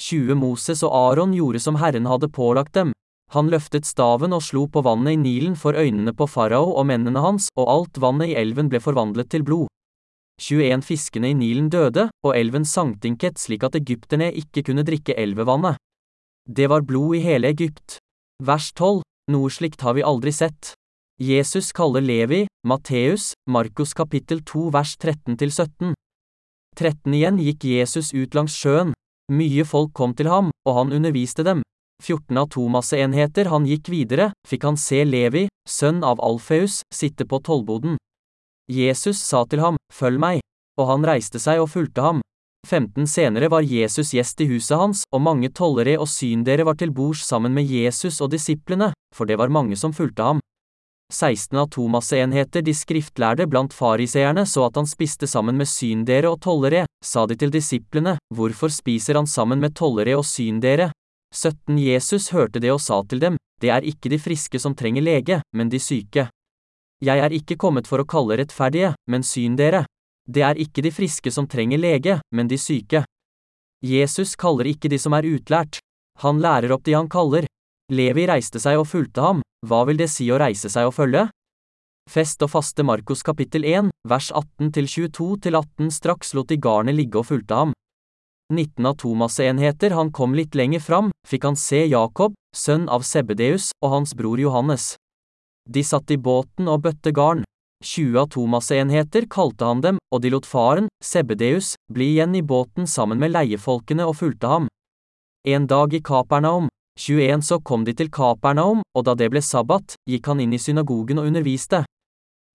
20 0.00 0.38
Moses 0.40 0.80
og 0.86 0.96
Aron 0.96 1.36
gjorde 1.36 1.60
som 1.60 1.76
Herren 1.76 2.08
hadde 2.08 2.32
pålagt 2.32 2.72
dem, 2.78 2.94
han 3.32 3.48
løftet 3.52 3.88
staven 3.88 4.34
og 4.36 4.42
slo 4.44 4.66
på 4.68 4.82
vannet 4.84 5.16
i 5.16 5.20
Nilen 5.20 5.54
for 5.56 5.76
øynene 5.78 6.12
på 6.16 6.26
farao 6.28 6.74
og 6.76 6.86
mennene 6.90 7.22
hans, 7.24 7.48
og 7.56 7.70
alt 7.70 8.00
vannet 8.02 8.32
i 8.32 8.36
elven 8.36 8.68
ble 8.68 8.80
forvandlet 8.80 9.30
til 9.32 9.44
blod. 9.46 9.70
21 10.42 10.82
fiskene 10.84 11.30
i 11.30 11.36
Nilen 11.38 11.70
døde, 11.72 12.08
og 12.24 12.36
elven 12.36 12.66
sanktinket 12.68 13.40
slik 13.40 13.64
at 13.64 13.78
egypterne 13.78 14.28
ikke 14.36 14.64
kunne 14.68 14.84
drikke 14.84 15.16
elvevannet. 15.16 15.78
Det 16.48 16.68
var 16.68 16.84
blod 16.84 17.16
i 17.16 17.24
hele 17.24 17.52
Egypt. 17.54 17.98
Vers 18.42 18.72
12, 18.72 19.02
noe 19.30 19.50
slikt 19.54 19.84
har 19.86 19.94
vi 19.94 20.04
aldri 20.04 20.32
sett. 20.34 20.74
Jesus 21.22 21.70
kaller 21.72 22.02
Levi, 22.02 22.46
Matteus, 22.66 23.32
Markus 23.46 23.92
kapittel 23.94 24.42
2 24.42 24.68
vers 24.74 24.96
13-17. 24.98 25.92
13 26.76 27.14
igjen 27.14 27.38
gikk 27.38 27.64
Jesus 27.68 28.10
ut 28.12 28.34
langs 28.34 28.56
sjøen. 28.58 28.92
Mye 29.32 29.64
folk 29.64 29.92
kom 29.94 30.16
til 30.18 30.28
ham, 30.32 30.50
og 30.66 30.80
han 30.80 30.92
underviste 30.96 31.44
dem. 31.46 31.62
14 32.02 32.38
atomasseenheter 32.42 33.50
han 33.52 33.66
gikk 33.68 33.88
videre, 33.92 34.32
fikk 34.48 34.66
han 34.66 34.78
se 34.80 35.04
Levi, 35.06 35.46
sønn 35.68 36.02
av 36.02 36.20
Alfeus, 36.20 36.80
sitte 36.94 37.26
på 37.28 37.38
tollboden. 37.46 37.96
Jesus 38.70 39.22
sa 39.22 39.44
til 39.46 39.62
ham, 39.62 39.78
Følg 39.92 40.18
meg, 40.18 40.42
og 40.80 40.88
han 40.90 41.06
reiste 41.06 41.38
seg 41.42 41.62
og 41.62 41.70
fulgte 41.70 42.02
ham. 42.02 42.22
15 42.66 43.08
Senere 43.10 43.50
var 43.50 43.66
Jesus 43.66 44.12
gjest 44.14 44.40
i 44.42 44.46
huset 44.50 44.78
hans, 44.78 45.02
og 45.14 45.22
mange 45.22 45.50
tollere 45.50 45.96
og 45.98 46.08
syndere 46.10 46.66
var 46.66 46.78
til 46.78 46.94
bords 46.94 47.24
sammen 47.26 47.54
med 47.54 47.66
Jesus 47.66 48.20
og 48.22 48.30
disiplene, 48.34 48.92
for 49.14 49.26
det 49.26 49.38
var 49.38 49.50
mange 49.50 49.78
som 49.78 49.94
fulgte 49.94 50.26
ham. 50.30 50.42
16 51.12 51.58
atomasseenheter 51.58 52.62
de 52.64 52.72
skriftlærde 52.72 53.44
blant 53.50 53.74
fariseerne 53.76 54.46
så 54.48 54.64
at 54.70 54.78
han 54.80 54.88
spiste 54.88 55.28
sammen 55.28 55.58
med 55.60 55.68
syndere 55.68 56.30
og 56.30 56.40
tollere, 56.46 56.86
sa 57.04 57.26
de 57.26 57.36
til 57.36 57.52
disiplene, 57.52 58.16
hvorfor 58.32 58.72
spiser 58.72 59.20
han 59.20 59.28
sammen 59.28 59.60
med 59.60 59.74
tollere 59.76 60.16
og 60.16 60.24
syndere, 60.24 60.88
17 61.32 61.78
Jesus 61.80 62.28
hørte 62.32 62.60
det 62.60 62.72
og 62.72 62.80
sa 62.80 63.00
til 63.08 63.20
dem, 63.22 63.38
det 63.60 63.70
er 63.72 63.86
ikke 63.86 64.10
de 64.12 64.18
friske 64.20 64.58
som 64.60 64.74
trenger 64.76 65.02
lege, 65.02 65.40
men 65.56 65.70
de 65.72 65.80
syke. 65.80 66.28
Jeg 67.02 67.18
er 67.18 67.34
ikke 67.34 67.56
kommet 67.58 67.88
for 67.90 68.02
å 68.02 68.06
kalle 68.06 68.36
rettferdige, 68.38 68.92
men 69.10 69.24
syn 69.26 69.56
dere. 69.58 69.86
Det 70.28 70.44
er 70.46 70.60
ikke 70.60 70.84
de 70.84 70.92
friske 70.94 71.32
som 71.34 71.48
trenger 71.50 71.80
lege, 71.80 72.20
men 72.30 72.50
de 72.50 72.58
syke. 72.58 73.04
Jesus 73.82 74.36
kaller 74.38 74.68
ikke 74.70 74.90
de 74.92 74.98
som 75.02 75.14
er 75.16 75.26
utlært. 75.26 75.80
Han 76.22 76.38
lærer 76.42 76.74
opp 76.74 76.84
de 76.86 76.94
han 76.94 77.10
kaller. 77.10 77.48
Levi 77.90 78.26
reiste 78.30 78.60
seg 78.62 78.78
og 78.78 78.86
fulgte 78.86 79.24
ham, 79.24 79.42
hva 79.66 79.82
vil 79.88 79.98
det 79.98 80.10
si 80.12 80.28
å 80.30 80.38
reise 80.38 80.70
seg 80.70 80.86
og 80.86 80.94
følge? 80.94 81.26
Fest 82.10 82.42
og 82.42 82.50
faste 82.50 82.84
Markus 82.86 83.22
kapittel 83.22 83.64
1, 83.66 83.90
vers 84.10 84.30
18-22-18 84.34 85.90
Straks 85.94 86.34
lot 86.34 86.50
de 86.50 86.58
garnet 86.58 86.98
ligge 86.98 87.20
og 87.20 87.28
fulgte 87.30 87.58
ham. 87.58 87.74
19 88.52 88.86
av 88.86 88.98
Thomas-enheter 89.00 89.96
han 89.96 90.12
kom 90.12 90.36
litt 90.36 90.54
lenger 90.54 90.80
fram, 90.80 91.10
fikk 91.26 91.48
han 91.48 91.56
se 91.56 91.86
Jakob, 91.86 92.34
sønn 92.54 92.88
av 92.92 93.02
Sebedeus, 93.08 93.70
og 93.82 93.96
hans 93.96 94.12
bror 94.14 94.40
Johannes. 94.40 94.94
De 95.68 95.82
satt 95.82 96.10
i 96.10 96.18
båten 96.18 96.68
og 96.68 96.82
bøtte 96.84 97.14
garn. 97.16 97.46
20 97.82 98.18
av 98.20 98.28
Thomas-enheter 98.30 99.26
kalte 99.30 99.66
han 99.66 99.80
dem, 99.82 99.98
og 100.12 100.22
de 100.22 100.30
lot 100.30 100.46
faren, 100.46 100.86
Sebedeus, 101.02 101.74
bli 101.90 102.12
igjen 102.14 102.36
i 102.38 102.44
båten 102.44 102.86
sammen 102.86 103.18
med 103.18 103.34
leiefolkene 103.34 104.06
og 104.06 104.20
fulgte 104.20 104.52
ham. 104.52 104.68
En 105.48 105.66
dag 105.66 105.94
i 105.94 106.02
Kapernaum, 106.04 106.68
21 107.00 107.42
så 107.42 107.58
kom 107.64 107.84
de 107.84 107.94
til 107.96 108.10
Kapernaum, 108.12 108.84
og 108.94 109.06
da 109.08 109.16
det 109.18 109.30
ble 109.32 109.42
sabbat, 109.42 109.96
gikk 110.06 110.28
han 110.30 110.44
inn 110.44 110.52
i 110.52 110.60
synagogen 110.60 111.18
og 111.18 111.30
underviste. 111.30 111.82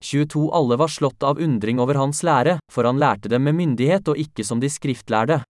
22 0.05 0.51
alle 0.53 0.77
var 0.77 0.93
slått 0.93 1.23
av 1.25 1.39
undring 1.41 1.79
over 1.81 1.97
hans 1.97 2.21
lære, 2.23 2.59
for 2.71 2.85
han 2.85 2.99
lærte 3.01 3.31
dem 3.33 3.47
med 3.49 3.57
myndighet 3.57 4.07
og 4.11 4.19
ikke 4.21 4.45
som 4.45 4.61
de 4.61 4.69
skriftlærde. 4.69 5.41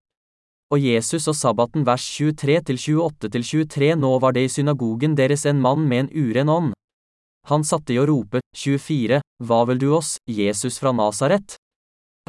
Og 0.68 0.82
Jesus 0.84 1.24
og 1.30 1.36
sabbaten 1.36 1.86
vers 1.88 2.04
23-28-23 2.18 3.94
Nå 3.96 4.10
var 4.20 4.34
det 4.36 4.44
i 4.44 4.50
synagogen 4.52 5.14
deres 5.16 5.46
en 5.48 5.62
mann 5.64 5.86
med 5.88 6.02
en 6.02 6.10
uren 6.12 6.48
ånd. 6.52 6.74
Han 7.48 7.64
satte 7.64 7.94
i 7.94 8.00
å 8.00 8.04
rope, 8.08 8.42
24, 8.52 9.22
Hva 9.40 9.62
vil 9.70 9.80
du 9.80 9.88
oss, 9.96 10.18
Jesus 10.28 10.76
fra 10.82 10.92
Nasaret? 10.92 11.56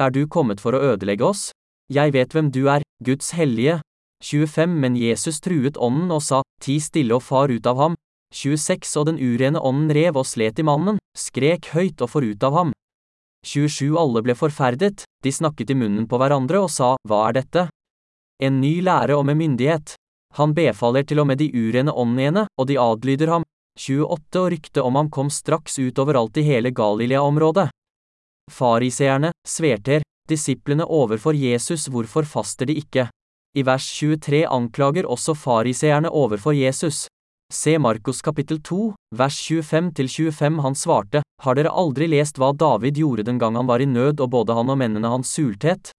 Er 0.00 0.14
du 0.14 0.24
kommet 0.24 0.62
for 0.64 0.72
å 0.72 0.80
ødelegge 0.94 1.26
oss? 1.26 1.50
Jeg 1.92 2.14
vet 2.16 2.32
hvem 2.32 2.48
du 2.48 2.64
er, 2.72 2.86
Guds 3.04 3.34
hellige. 3.36 3.82
25 4.24 4.72
Men 4.72 4.96
Jesus 4.96 5.40
truet 5.44 5.76
ånden 5.76 6.08
og 6.12 6.22
sa, 6.24 6.40
Ti 6.64 6.78
stille 6.80 7.18
og 7.18 7.24
far 7.24 7.52
ut 7.52 7.66
av 7.68 7.76
ham. 7.76 7.98
26 8.32 8.96
Og 9.00 9.08
den 9.10 9.18
urene 9.20 9.60
ånden 9.60 9.92
rev 9.92 10.16
og 10.16 10.24
slet 10.28 10.62
i 10.62 10.64
mannen, 10.64 10.96
skrek 11.12 11.74
høyt 11.74 12.00
og 12.00 12.08
for 12.08 12.24
ut 12.24 12.40
av 12.46 12.56
ham. 12.56 12.72
27 13.44 13.98
Alle 14.00 14.24
ble 14.24 14.36
forferdet, 14.36 15.04
de 15.24 15.32
snakket 15.32 15.74
i 15.74 15.76
munnen 15.76 16.08
på 16.08 16.16
hverandre 16.20 16.64
og 16.64 16.72
sa, 16.72 16.94
Hva 17.04 17.26
er 17.28 17.40
dette? 17.42 17.66
En 18.40 18.60
ny 18.60 18.80
lære 18.80 19.16
og 19.18 19.26
med 19.28 19.36
myndighet. 19.36 19.94
Han 20.38 20.54
befaler 20.56 21.04
til 21.04 21.20
og 21.20 21.26
med 21.28 21.40
de 21.42 21.50
urene 21.52 21.92
åndene, 21.92 22.46
og 22.56 22.68
de 22.70 22.78
adlyder 22.80 23.34
ham. 23.34 23.44
28 23.76 24.40
Og 24.40 24.50
ryktet 24.52 24.82
om 24.82 24.94
ham 24.94 25.10
kom 25.10 25.30
straks 25.30 25.78
ut 25.78 25.98
overalt 25.98 26.36
i 26.36 26.42
hele 26.42 26.70
Galilea-området. 26.70 27.68
Fariseerne, 28.50 29.30
sverter, 29.46 30.02
disiplene 30.28 30.84
overfor 30.84 31.34
Jesus 31.34 31.88
hvorfor 31.88 32.24
faster 32.24 32.66
de 32.66 32.74
ikke? 32.80 33.08
I 33.56 33.62
vers 33.66 33.86
23 33.98 34.46
anklager 34.46 35.06
også 35.06 35.34
fariseerne 35.34 36.10
overfor 36.10 36.54
Jesus. 36.54 37.06
Se 37.52 37.78
Markus 37.78 38.22
kapittel 38.22 38.60
2, 38.62 38.92
vers 39.16 39.38
25-25 39.50 40.60
Han 40.62 40.74
svarte, 40.74 41.22
Har 41.42 41.54
dere 41.54 41.72
aldri 41.74 42.06
lest 42.06 42.38
hva 42.38 42.52
David 42.54 43.00
gjorde 43.02 43.26
den 43.26 43.38
gang 43.38 43.56
han 43.56 43.66
var 43.66 43.82
i 43.82 43.90
nød 43.90 44.20
og 44.20 44.30
både 44.30 44.54
han 44.54 44.70
og 44.70 44.78
mennene 44.78 45.10
hans 45.10 45.34
sultet? 45.34 45.90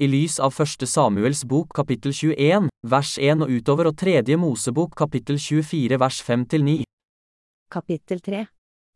I 0.00 0.06
lys 0.08 0.38
av 0.40 0.54
første 0.56 0.86
Samuels 0.88 1.42
bok 1.44 1.74
kapittel 1.76 2.14
21, 2.16 2.70
vers 2.88 3.10
1 3.20 3.42
og 3.44 3.50
utover 3.52 3.90
og 3.90 3.98
tredje 4.00 4.38
Mosebok 4.40 4.96
kapittel 4.96 5.36
24 5.36 5.98
vers 6.00 6.20
5-9. 6.24 6.86
Kapittel 7.70 8.22
3 8.24 8.40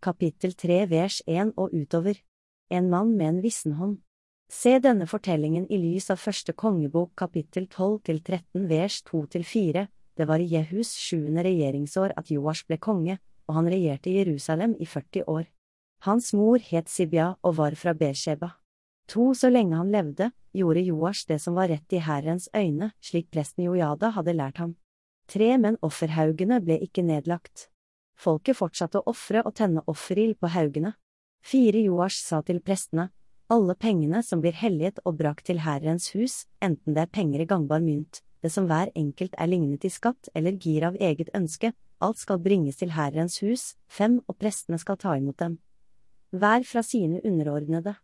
Kapittel 0.00 0.56
3 0.56 0.80
vers 0.88 1.20
1 1.28 1.52
og 1.60 1.76
utover. 1.76 2.16
En 2.72 2.88
mann 2.88 3.12
med 3.12 3.28
en 3.28 3.42
vissen 3.44 3.76
hånd. 3.76 4.00
Se 4.48 4.78
denne 4.80 5.04
fortellingen 5.06 5.68
i 5.68 5.76
lys 5.84 6.08
av 6.10 6.22
første 6.24 6.56
kongebok 6.56 7.12
kapittel 7.14 7.68
12 7.68 8.00
til 8.08 8.22
13 8.24 8.68
vers 8.72 9.00
2 9.04 9.24
til 9.36 9.44
4. 9.44 9.86
Det 10.16 10.26
var 10.26 10.40
i 10.40 10.48
Jehus 10.48 10.96
sjuende 10.96 11.44
regjeringsår 11.44 12.16
at 12.16 12.32
Joash 12.32 12.64
ble 12.64 12.80
konge, 12.80 13.20
og 13.46 13.60
han 13.60 13.68
regjerte 13.68 14.16
Jerusalem 14.16 14.78
i 14.80 14.88
40 14.88 15.28
år. 15.28 15.44
Hans 16.08 16.32
mor 16.32 16.56
het 16.56 16.88
Sibia 16.88 17.34
og 17.42 17.60
var 17.60 17.76
fra 17.76 17.92
Beersheba. 17.92 18.56
To 19.06 19.30
så 19.34 19.50
lenge 19.50 19.78
han 19.78 19.92
levde, 19.94 20.30
gjorde 20.56 20.82
Joash 20.82 21.28
det 21.28 21.38
som 21.42 21.54
var 21.54 21.68
rett 21.70 21.92
i 21.94 22.02
Herrens 22.02 22.48
øyne, 22.56 22.90
slik 23.00 23.30
presten 23.30 23.64
Jojada 23.68 24.10
hadde 24.16 24.34
lært 24.34 24.58
ham. 24.58 24.74
Tre, 25.30 25.56
men 25.58 25.78
offerhaugene 25.82 26.60
ble 26.62 26.78
ikke 26.82 27.04
nedlagt. 27.06 27.68
Folket 28.18 28.56
fortsatte 28.58 29.02
å 29.02 29.10
ofre 29.12 29.42
og 29.44 29.54
tenne 29.58 29.84
offerild 29.86 30.38
på 30.40 30.50
haugene. 30.50 30.94
Fire 31.44 31.82
Joash 31.84 32.22
sa 32.24 32.40
til 32.42 32.62
prestene, 32.64 33.10
alle 33.48 33.76
pengene 33.78 34.24
som 34.26 34.40
blir 34.42 34.56
helliget 34.58 34.98
og 35.04 35.20
brakt 35.20 35.46
til 35.46 35.60
Herrens 35.62 36.08
hus, 36.16 36.46
enten 36.58 36.96
det 36.96 37.04
er 37.04 37.12
penger 37.14 37.44
i 37.44 37.46
gangbar 37.46 37.82
mynt, 37.84 38.22
det 38.42 38.50
som 38.50 38.66
hver 38.66 38.90
enkelt 38.98 39.36
er 39.38 39.50
lignet 39.52 39.84
i 39.86 39.90
skatt 39.92 40.32
eller 40.34 40.58
gir 40.58 40.88
av 40.88 40.96
eget 40.98 41.30
ønske, 41.34 41.70
alt 42.02 42.18
skal 42.18 42.42
bringes 42.42 42.80
til 42.80 42.96
Herrens 42.96 43.38
hus, 43.44 43.76
fem 43.86 44.18
og 44.26 44.38
prestene 44.40 44.80
skal 44.82 44.98
ta 44.98 45.14
imot 45.16 45.38
dem. 45.38 45.60
Hver 46.34 46.66
fra 46.66 46.82
sine 46.82 47.22
underordnede. 47.22 47.94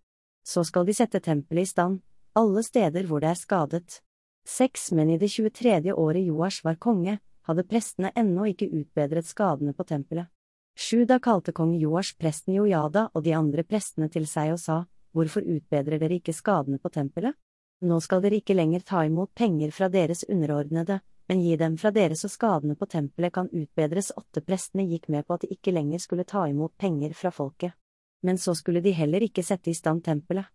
Så 0.43 0.65
skal 0.65 0.87
de 0.87 0.95
sette 0.95 1.21
tempelet 1.21 1.63
i 1.63 1.71
stand, 1.71 2.01
alle 2.35 2.63
steder 2.67 3.07
hvor 3.07 3.23
det 3.23 3.31
er 3.31 3.39
skadet. 3.39 4.01
Seks 4.49 4.91
menn 4.97 5.13
i 5.15 5.19
det 5.19 5.31
23. 5.31 5.93
året 5.95 6.27
Joash 6.27 6.65
var 6.65 6.81
konge, 6.83 7.19
hadde 7.47 7.67
prestene 7.69 8.11
ennå 8.19 8.49
ikke 8.51 8.71
utbedret 8.71 9.27
skadene 9.27 9.75
på 9.75 9.87
tempelet. 9.87 10.27
Sju 10.75 11.05
da 11.05 11.19
kalte 11.21 11.53
kong 11.53 11.75
Joash 11.77 12.17
presten 12.19 12.55
Jojada 12.57 13.09
og 13.13 13.23
de 13.27 13.35
andre 13.37 13.63
prestene 13.63 14.09
til 14.11 14.27
seg 14.27 14.55
og 14.55 14.61
sa, 14.61 14.79
hvorfor 15.13 15.45
utbedrer 15.45 16.01
dere 16.01 16.19
ikke 16.19 16.35
skadene 16.35 16.81
på 16.81 16.91
tempelet? 16.91 17.37
Nå 17.83 17.99
skal 18.01 18.23
dere 18.23 18.39
ikke 18.41 18.57
lenger 18.57 18.85
ta 18.87 19.03
imot 19.05 19.35
penger 19.35 19.71
fra 19.75 19.89
deres 19.91 20.25
underordnede, 20.29 21.01
men 21.29 21.43
gi 21.43 21.57
dem 21.57 21.77
fra 21.79 21.91
dere 21.91 22.17
så 22.19 22.31
skadene 22.31 22.77
på 22.79 22.87
tempelet 22.87 23.35
kan 23.35 23.51
utbedres. 23.51 24.13
Åtte 24.17 24.43
prestene 24.43 24.87
gikk 24.89 25.09
med 25.13 25.27
på 25.27 25.35
at 25.37 25.45
de 25.45 25.53
ikke 25.55 25.75
lenger 25.75 26.03
skulle 26.03 26.25
ta 26.25 26.47
imot 26.49 26.75
penger 26.79 27.15
fra 27.19 27.31
folket. 27.35 27.75
Men 28.23 28.39
så 28.39 28.55
skulle 28.55 28.81
de 28.81 28.93
heller 28.95 29.25
ikke 29.27 29.43
sette 29.43 29.71
i 29.71 29.75
stand 29.75 30.05
tempelet. 30.05 30.47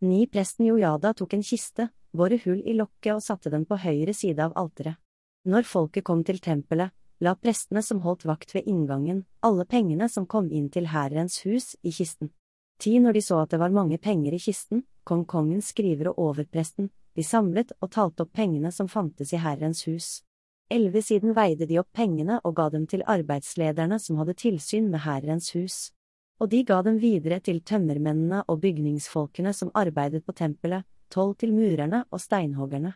Ni 0.00 0.26
presten 0.26 0.66
Jojada 0.66 1.14
tok 1.14 1.34
en 1.34 1.42
kiste, 1.42 1.88
boret 2.12 2.44
hull 2.44 2.60
i 2.64 2.74
lokket 2.76 3.14
og 3.14 3.22
satte 3.24 3.50
den 3.50 3.64
på 3.66 3.78
høyre 3.80 4.14
side 4.14 4.44
av 4.44 4.52
alteret. 4.56 4.98
Når 5.46 5.62
folket 5.62 6.04
kom 6.04 6.24
til 6.26 6.40
tempelet, 6.42 6.90
la 7.20 7.36
prestene 7.38 7.82
som 7.82 8.02
holdt 8.04 8.26
vakt 8.26 8.52
ved 8.54 8.66
inngangen, 8.66 9.24
alle 9.40 9.64
pengene 9.64 10.08
som 10.08 10.26
kom 10.26 10.50
inn 10.50 10.68
til 10.70 10.90
Herrens 10.90 11.38
hus, 11.46 11.76
i 11.82 11.92
kisten. 11.94 12.32
Ti 12.78 12.98
når 13.00 13.16
de 13.16 13.22
så 13.24 13.40
at 13.40 13.54
det 13.54 13.60
var 13.62 13.72
mange 13.72 13.98
penger 13.98 14.34
i 14.34 14.42
kisten, 14.42 14.84
kom 15.04 15.24
kongens 15.24 15.70
skriver 15.72 16.10
og 16.12 16.18
overpresten, 16.28 16.90
de 17.16 17.24
samlet 17.24 17.72
og 17.80 17.92
talte 17.94 18.26
opp 18.26 18.34
pengene 18.36 18.72
som 18.74 18.88
fantes 18.88 19.32
i 19.32 19.40
Herrens 19.40 19.86
hus. 19.86 20.20
Elleve 20.68 21.00
siden 21.00 21.32
veide 21.32 21.68
de 21.70 21.78
opp 21.78 21.92
pengene 21.94 22.40
og 22.42 22.56
ga 22.58 22.68
dem 22.74 22.88
til 22.90 23.04
arbeidslederne 23.06 24.00
som 24.02 24.18
hadde 24.18 24.34
tilsyn 24.34 24.90
med 24.90 25.06
Herrens 25.06 25.52
hus. 25.54 25.92
Og 26.40 26.50
de 26.52 26.60
ga 26.68 26.82
dem 26.84 26.98
videre 27.00 27.38
til 27.40 27.62
tømmermennene 27.64 28.42
og 28.52 28.60
bygningsfolkene 28.60 29.54
som 29.56 29.72
arbeidet 29.74 30.24
på 30.26 30.34
tempelet, 30.36 30.84
tolv 31.08 31.36
til 31.40 31.54
murerne 31.56 32.04
og 32.10 32.20
steinhoggerne. 32.20 32.92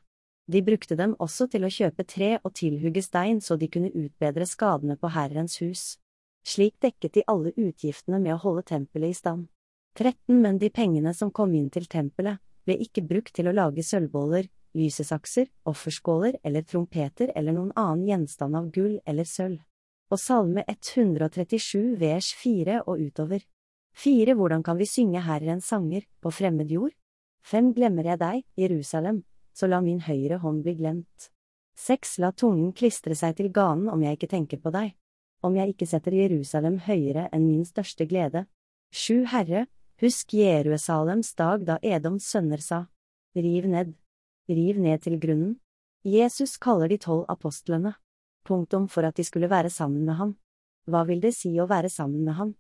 De 0.51 0.63
brukte 0.67 0.97
dem 0.99 1.15
også 1.23 1.47
til 1.49 1.65
å 1.65 1.71
kjøpe 1.71 2.05
tre 2.05 2.31
og 2.43 2.53
tilhugge 2.59 3.03
stein 3.07 3.41
så 3.41 3.57
de 3.57 3.69
kunne 3.71 3.93
utbedre 3.95 4.47
skadene 4.49 4.97
på 4.99 5.13
Herrens 5.15 5.61
hus. 5.63 5.85
Slik 6.45 6.77
dekket 6.83 7.15
de 7.15 7.25
alle 7.29 7.53
utgiftene 7.57 8.19
med 8.19 8.35
å 8.35 8.43
holde 8.45 8.65
tempelet 8.67 9.15
i 9.15 9.19
stand. 9.19 9.47
13 9.99 10.41
men 10.41 10.59
de 10.59 10.71
pengene 10.71 11.13
som 11.15 11.31
kom 11.31 11.55
inn 11.55 11.71
til 11.71 11.87
tempelet, 11.91 12.41
ble 12.67 12.77
ikke 12.83 13.05
brukt 13.07 13.33
til 13.37 13.49
å 13.49 13.55
lage 13.57 13.85
sølvboller, 13.87 14.49
lysesakser, 14.77 15.49
offerskåler 15.67 16.39
eller 16.45 16.67
trompeter 16.67 17.33
eller 17.35 17.57
noen 17.57 17.73
annen 17.77 18.07
gjenstand 18.09 18.57
av 18.57 18.71
gull 18.75 18.99
eller 19.07 19.27
sølv. 19.27 19.59
Og 20.11 20.19
Salme 20.19 20.65
137 20.67 21.95
vers 22.01 22.33
4 22.35 22.81
og 22.83 22.99
utover. 22.99 23.45
4 23.95 24.35
Hvordan 24.35 24.63
kan 24.67 24.79
vi 24.79 24.87
synge 24.91 25.21
Herrens 25.23 25.69
sanger, 25.71 26.03
på 26.21 26.33
fremmed 26.35 26.71
jord? 26.71 26.91
5 27.47 27.75
Glemmer 27.77 28.09
jeg 28.11 28.19
deg, 28.19 28.43
Jerusalem, 28.59 29.23
så 29.55 29.69
la 29.71 29.79
min 29.81 30.01
høyre 30.03 30.41
hånd 30.43 30.65
bli 30.65 30.75
glemt. 30.81 31.31
6 31.79 32.19
La 32.19 32.33
tungen 32.35 32.73
klistre 32.75 33.15
seg 33.15 33.39
til 33.39 33.53
ganen 33.55 33.87
om 33.89 34.03
jeg 34.03 34.19
ikke 34.19 34.33
tenker 34.35 34.59
på 34.59 34.75
deg. 34.75 34.97
Om 35.47 35.55
jeg 35.57 35.77
ikke 35.77 35.87
setter 35.87 36.19
Jerusalem 36.19 36.83
høyere 36.91 37.29
enn 37.31 37.47
min 37.47 37.63
største 37.65 38.05
glede. 38.11 38.49
7 38.91 39.31
Herre, 39.31 39.69
Husk 40.03 40.35
Jerusalems 40.35 41.35
dag 41.39 41.63
da 41.69 41.79
Edoms 41.87 42.27
sønner 42.27 42.59
sa, 42.59 42.89
Riv 43.37 43.71
ned. 43.71 43.95
Riv 44.51 44.83
ned 44.83 45.07
til 45.07 45.21
grunnen. 45.23 45.61
Jesus 46.03 46.59
kaller 46.59 46.91
de 46.91 46.99
tolv 46.99 47.29
apostlene. 47.31 47.95
Punktum 48.51 48.89
for 48.91 49.07
at 49.07 49.17
de 49.17 49.25
skulle 49.25 49.51
være 49.51 49.71
sammen 49.71 50.03
med 50.05 50.19
ham. 50.19 50.33
Hva 50.91 51.05
vil 51.07 51.21
det 51.23 51.37
si 51.37 51.53
å 51.63 51.69
være 51.71 51.91
sammen 51.93 52.25
med 52.27 52.35
ham? 52.35 52.55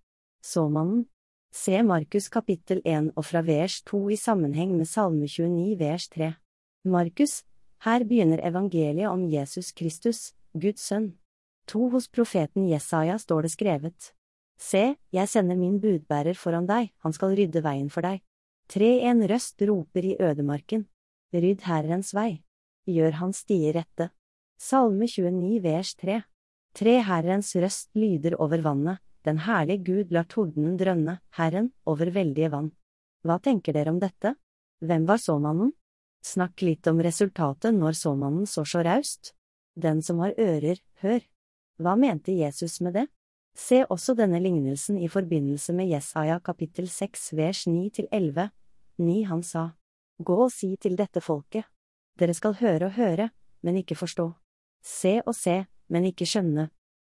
Såmannen. 0.46 1.08
Se 1.50 1.80
Markus 1.82 2.28
kapittel 2.30 2.78
1 2.86 3.10
og 3.18 3.24
fra 3.26 3.42
vers 3.42 3.80
2 3.90 4.04
i 4.14 4.18
sammenheng 4.20 4.76
med 4.78 4.86
Salme 4.86 5.26
29 5.26 5.74
vers 5.80 6.06
3. 6.14 6.28
Markus, 6.86 7.40
her 7.82 8.04
begynner 8.06 8.38
evangeliet 8.46 9.10
om 9.10 9.24
Jesus 9.26 9.72
Kristus, 9.74 10.30
Guds 10.54 10.86
sønn. 10.86 11.16
To 11.66 11.88
hos 11.90 12.06
profeten 12.08 12.68
Jesaja 12.70 13.18
står 13.18 13.48
det 13.48 13.52
skrevet. 13.56 14.12
Se, 14.60 14.94
jeg 15.10 15.28
sender 15.32 15.58
min 15.58 15.80
budbærer 15.82 16.38
foran 16.38 16.70
deg, 16.70 16.92
han 17.02 17.16
skal 17.16 17.34
rydde 17.34 17.64
veien 17.66 17.90
for 17.90 18.06
deg. 18.06 18.22
Tre 18.70 18.90
en 19.10 19.26
røst 19.26 19.62
roper 19.66 20.06
i 20.06 20.16
ødemarken. 20.20 20.86
Rydd 21.34 21.66
Herrens 21.66 22.14
vei. 22.14 22.44
gjør 22.86 23.18
hans 23.20 23.42
stier 23.44 23.74
rette. 23.74 24.10
Salme 24.60 25.06
29 25.08 25.62
vers 25.64 25.94
3. 25.96 26.18
Tre 26.76 26.98
Herrens 27.00 27.54
røst 27.56 27.88
lyder 27.96 28.34
over 28.44 28.60
vannet, 28.60 28.98
den 29.24 29.38
herlige 29.46 29.80
Gud 29.86 30.10
lar 30.12 30.26
tordenen 30.28 30.74
drønne, 30.76 31.14
Herren, 31.38 31.70
over 31.88 32.10
veldige 32.12 32.50
vann. 32.52 32.68
Hva 33.24 33.38
tenker 33.40 33.72
dere 33.72 33.94
om 33.94 34.00
dette? 34.02 34.34
Hvem 34.84 35.06
var 35.08 35.16
såmannen? 35.16 35.72
Snakk 36.20 36.60
litt 36.60 36.90
om 36.92 37.00
resultatet 37.00 37.72
når 37.72 37.96
såmannen 37.96 38.44
så 38.44 38.66
så 38.68 38.82
raust. 38.84 39.32
Den 39.80 40.02
som 40.04 40.20
har 40.20 40.36
ører, 40.36 40.84
hør. 41.00 41.24
Hva 41.80 41.96
mente 41.96 42.36
Jesus 42.36 42.82
med 42.84 42.98
det? 42.98 43.06
Se 43.56 43.80
også 43.88 44.12
denne 44.18 44.42
lignelsen 44.44 45.00
i 45.00 45.08
forbindelse 45.08 45.72
med 45.72 45.88
Jesaja 45.88 46.36
kapittel 46.44 46.92
6 46.92 47.32
vers 47.32 47.64
9–11. 47.64 48.50
9 49.00 49.24
Han 49.32 49.42
sa, 49.42 49.70
Gå 50.20 50.36
og 50.44 50.52
si 50.52 50.74
til 50.76 51.00
dette 51.00 51.24
folket. 51.24 51.64
Dere 52.20 52.36
skal 52.36 52.60
høre 52.60 52.92
og 52.92 53.00
høre, 53.00 53.30
men 53.64 53.80
ikke 53.80 53.96
forstå. 53.96 54.28
Se 54.82 55.20
og 55.26 55.34
se, 55.36 55.64
men 55.88 56.06
ikke 56.08 56.28
skjønne. 56.28 56.70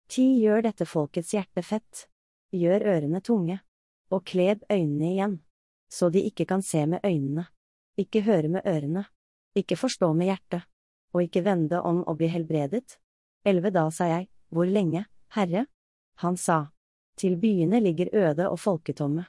Ti 0.09 0.25
gjør 0.41 0.65
dette 0.65 0.87
folkets 0.89 1.33
hjerte 1.35 1.61
fett. 1.65 2.07
Gjør 2.55 2.85
ørene 2.95 3.21
tunge. 3.21 3.59
Og 4.09 4.25
kleb 4.25 4.63
øynene 4.71 5.11
igjen. 5.13 5.35
Så 5.89 6.09
de 6.09 6.23
ikke 6.25 6.45
kan 6.49 6.63
se 6.65 6.85
med 6.85 7.05
øynene. 7.05 7.45
Ikke 7.97 8.23
høre 8.25 8.49
med 8.49 8.65
ørene. 8.65 9.05
Ikke 9.57 9.77
forstå 9.77 10.13
med 10.13 10.31
hjertet. 10.31 10.65
Og 11.13 11.25
ikke 11.25 11.43
vende 11.45 11.81
om 11.81 12.01
og 12.07 12.17
bli 12.17 12.29
helbredet. 12.29 12.97
Elleve 13.45 13.71
da 13.73 13.89
sa 13.91 14.09
jeg, 14.09 14.29
Hvor 14.49 14.65
lenge, 14.65 15.05
Herre? 15.35 15.67
Han 16.19 16.37
sa, 16.37 16.71
Til 17.17 17.37
byene 17.37 17.79
ligger 17.79 18.09
øde 18.13 18.49
og 18.49 18.59
folketomme, 18.59 19.25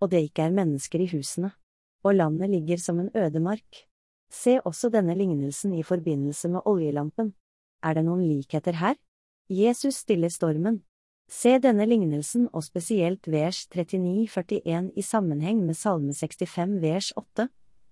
og 0.00 0.10
det 0.10 0.22
ikke 0.28 0.42
er 0.46 0.54
mennesker 0.54 1.02
i 1.02 1.08
husene, 1.10 1.50
og 2.04 2.14
landet 2.14 2.50
ligger 2.50 2.76
som 2.76 3.00
en 3.00 3.10
ødemark. 3.14 3.86
Se 4.30 4.60
også 4.64 4.88
denne 4.88 5.14
lignelsen 5.14 5.74
i 5.74 5.82
forbindelse 5.82 6.48
med 6.48 6.60
oljelampen. 6.64 7.34
Er 7.82 7.98
det 7.98 8.04
noen 8.06 8.22
likheter 8.22 8.78
her? 8.78 8.96
Jesus 9.50 10.02
stiller 10.04 10.30
stormen. 10.30 10.82
Se 11.32 11.56
denne 11.62 11.86
lignelsen 11.88 12.48
og 12.52 12.64
spesielt 12.64 13.26
vers 13.30 13.64
39-41 13.72 14.92
i 14.94 15.02
sammenheng 15.02 15.62
med 15.66 15.76
Salme 15.78 16.14
65 16.14 16.78
vers 16.82 17.12
8. 17.16 17.48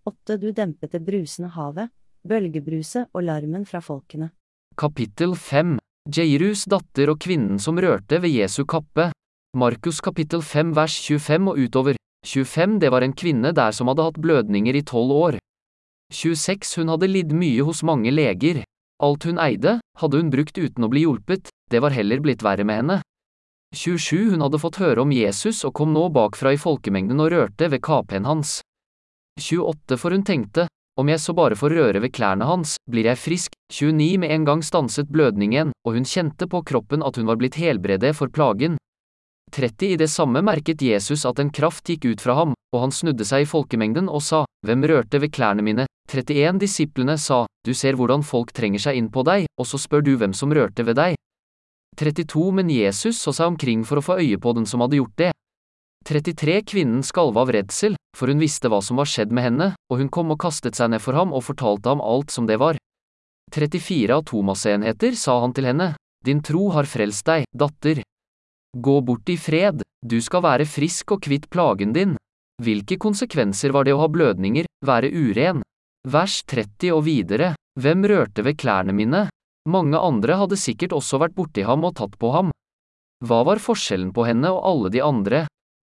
8 0.06 0.36
Du 0.42 0.50
dempet 0.52 0.92
det 0.92 1.02
brusende 1.04 1.50
havet, 1.54 1.90
bølgebruset 2.28 3.08
og 3.12 3.24
larmen 3.24 3.66
fra 3.66 3.80
folkene. 3.80 4.30
Kapittel 4.78 5.34
5 5.34 5.78
Jairus 6.08 6.64
datter 6.70 7.10
og 7.12 7.20
kvinnen 7.20 7.58
som 7.58 7.78
rørte 7.80 8.20
ved 8.22 8.32
Jesu 8.32 8.64
kappe. 8.64 9.10
Markus 9.56 10.00
kapittel 10.00 10.42
5 10.42 10.74
vers 10.76 10.94
25 11.02 11.50
og 11.50 11.58
utover. 11.58 11.96
25 12.26 12.78
Det 12.80 12.90
var 12.92 13.02
en 13.02 13.16
kvinne 13.16 13.52
der 13.56 13.72
som 13.72 13.88
hadde 13.88 14.06
hatt 14.06 14.20
blødninger 14.20 14.76
i 14.76 14.84
tolv 14.86 15.12
år. 15.12 15.38
26 16.12 16.76
Hun 16.78 16.92
hadde 16.92 17.08
lidd 17.10 17.32
mye 17.32 17.64
hos 17.66 17.82
mange 17.82 18.10
leger. 18.10 18.62
Alt 19.00 19.24
hun 19.24 19.38
eide, 19.40 19.78
hadde 19.98 20.18
hun 20.20 20.30
brukt 20.32 20.58
uten 20.58 20.84
å 20.84 20.90
bli 20.92 21.06
hjulpet, 21.06 21.48
det 21.72 21.80
var 21.80 21.94
heller 21.96 22.20
blitt 22.20 22.44
verre 22.44 22.66
med 22.68 22.82
henne. 22.82 22.98
27 23.76 24.32
Hun 24.32 24.42
hadde 24.42 24.58
fått 24.58 24.80
høre 24.82 25.04
om 25.04 25.12
Jesus 25.14 25.62
og 25.64 25.76
kom 25.78 25.92
nå 25.94 26.08
bakfra 26.12 26.52
i 26.52 26.58
folkemengden 26.58 27.22
og 27.22 27.30
rørte 27.32 27.70
ved 27.70 27.80
kapen 27.86 28.26
hans. 28.26 28.58
28 29.40 29.96
For 29.96 30.12
hun 30.12 30.26
tenkte, 30.26 30.66
om 31.00 31.08
jeg 31.08 31.22
så 31.22 31.32
bare 31.32 31.56
får 31.56 31.72
røre 31.78 32.02
ved 32.02 32.12
klærne 32.12 32.44
hans, 32.44 32.74
blir 32.90 33.06
jeg 33.08 33.20
frisk. 33.22 33.54
29 33.72 34.18
Med 34.20 34.34
en 34.34 34.44
gang 34.48 34.64
stanset 34.66 35.08
blødningen, 35.08 35.70
og 35.86 35.96
hun 35.96 36.04
kjente 36.04 36.50
på 36.50 36.64
kroppen 36.66 37.06
at 37.06 37.16
hun 37.16 37.30
var 37.30 37.38
blitt 37.40 37.56
helbredet 37.62 38.12
for 38.18 38.28
plagen. 38.28 38.79
30 39.50 39.92
I 39.92 39.96
det 40.00 40.08
samme 40.10 40.42
merket 40.42 40.82
Jesus 40.82 41.26
at 41.28 41.38
en 41.42 41.50
kraft 41.50 41.88
gikk 41.90 42.06
ut 42.06 42.22
fra 42.22 42.36
ham, 42.38 42.54
og 42.74 42.84
han 42.84 42.92
snudde 42.94 43.26
seg 43.26 43.44
i 43.44 43.48
folkemengden 43.50 44.08
og 44.08 44.22
sa, 44.22 44.44
Hvem 44.66 44.84
rørte 44.86 45.20
ved 45.20 45.32
klærne 45.34 45.64
mine? 45.66 45.86
31 46.10 46.60
Disiplene 46.62 47.16
sa, 47.18 47.46
Du 47.66 47.74
ser 47.74 47.98
hvordan 47.98 48.22
folk 48.22 48.52
trenger 48.52 48.82
seg 48.86 48.96
inn 48.98 49.10
på 49.10 49.24
deg, 49.26 49.46
og 49.58 49.66
så 49.66 49.78
spør 49.78 50.04
du 50.06 50.16
hvem 50.16 50.34
som 50.36 50.52
rørte 50.54 50.86
ved 50.86 50.98
deg. 51.00 51.18
32 51.98 52.52
Men 52.54 52.70
Jesus 52.70 53.18
så 53.18 53.34
seg 53.34 53.52
omkring 53.52 53.84
for 53.84 54.00
å 54.00 54.04
få 54.04 54.18
øye 54.22 54.38
på 54.38 54.54
den 54.56 54.66
som 54.66 54.84
hadde 54.84 55.00
gjort 55.00 55.16
det. 55.18 55.32
33 56.08 56.62
Kvinnen 56.64 57.02
skalv 57.04 57.36
av 57.38 57.50
redsel, 57.52 57.96
for 58.16 58.30
hun 58.32 58.40
visste 58.40 58.70
hva 58.72 58.80
som 58.82 58.96
var 59.00 59.08
skjedd 59.10 59.34
med 59.34 59.44
henne, 59.46 59.72
og 59.90 60.00
hun 60.00 60.08
kom 60.08 60.32
og 60.32 60.40
kastet 60.40 60.78
seg 60.78 60.94
ned 60.94 61.02
for 61.04 61.18
ham 61.18 61.34
og 61.36 61.44
fortalte 61.44 61.92
ham 61.92 62.00
alt 62.00 62.32
som 62.32 62.48
det 62.48 62.56
var. 62.62 62.78
34 63.52 64.14
Av 64.14 64.24
Thomas-enheter 64.24 65.18
sa 65.18 65.40
han 65.42 65.52
til 65.52 65.68
henne, 65.68 65.94
Din 66.24 66.42
tro 66.44 66.68
har 66.74 66.84
frelst 66.84 67.24
deg, 67.26 67.46
datter. 67.56 68.02
Gå 68.76 69.00
bort 69.00 69.28
i 69.28 69.36
fred, 69.36 69.82
du 70.06 70.20
skal 70.22 70.44
være 70.44 70.66
frisk 70.68 71.16
og 71.16 71.24
kvitt 71.26 71.50
plagen 71.50 71.94
din. 71.96 72.16
Hvilke 72.62 72.98
konsekvenser 73.00 73.72
var 73.74 73.88
det 73.88 73.96
å 73.96 74.02
ha 74.02 74.08
blødninger, 74.08 74.68
være 74.86 75.10
uren? 75.10 75.64
Vers 76.06 76.42
30 76.48 76.92
og 76.94 77.04
videre, 77.04 77.54
Hvem 77.78 78.02
rørte 78.04 78.42
ved 78.42 78.58
klærne 78.58 78.92
mine? 78.92 79.28
Mange 79.68 79.98
andre 79.98 80.36
hadde 80.40 80.58
sikkert 80.58 80.92
også 80.92 81.20
vært 81.22 81.36
borti 81.36 81.62
ham 81.62 81.84
og 81.86 81.94
tatt 82.00 82.16
på 82.18 82.32
ham. 82.34 82.50
Hva 83.24 83.44
var 83.46 83.62
forskjellen 83.62 84.10
på 84.16 84.24
henne 84.26 84.50
og 84.50 84.64
alle 84.66 84.90
de 84.90 85.02
andre? 85.04 85.44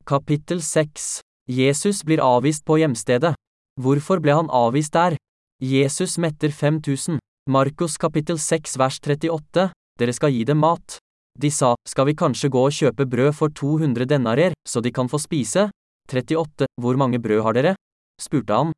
Kapittel 0.06 0.62
6 0.62 1.20
Jesus 1.50 2.04
blir 2.06 2.22
avvist 2.22 2.64
på 2.64 2.78
hjemstedet. 2.78 3.34
Hvorfor 3.80 4.22
ble 4.22 4.36
han 4.38 4.50
avvist 4.52 4.94
der? 4.94 5.16
Jesus 5.60 6.18
metter 6.22 6.54
5000. 6.54 7.18
Markus 7.50 7.98
kapittel 7.98 8.38
6 8.38 8.78
vers 8.78 9.00
38. 9.02 9.70
Dere 9.98 10.14
skal 10.14 10.32
gi 10.32 10.44
dem 10.46 10.62
mat. 10.62 11.00
De 11.38 11.50
sa, 11.50 11.74
skal 11.88 12.06
vi 12.06 12.14
kanskje 12.18 12.50
gå 12.52 12.66
og 12.68 12.74
kjøpe 12.76 13.06
brød 13.08 13.32
for 13.34 13.48
200 13.48 14.06
denarer, 14.08 14.52
så 14.68 14.80
de 14.84 14.92
kan 14.92 15.08
få 15.08 15.18
spise? 15.18 15.70
38. 16.10 16.66
Hvor 16.80 16.96
mange 16.96 17.18
brød 17.18 17.42
har 17.42 17.56
dere? 17.56 17.74
spurte 18.20 18.54
han. 18.54 18.72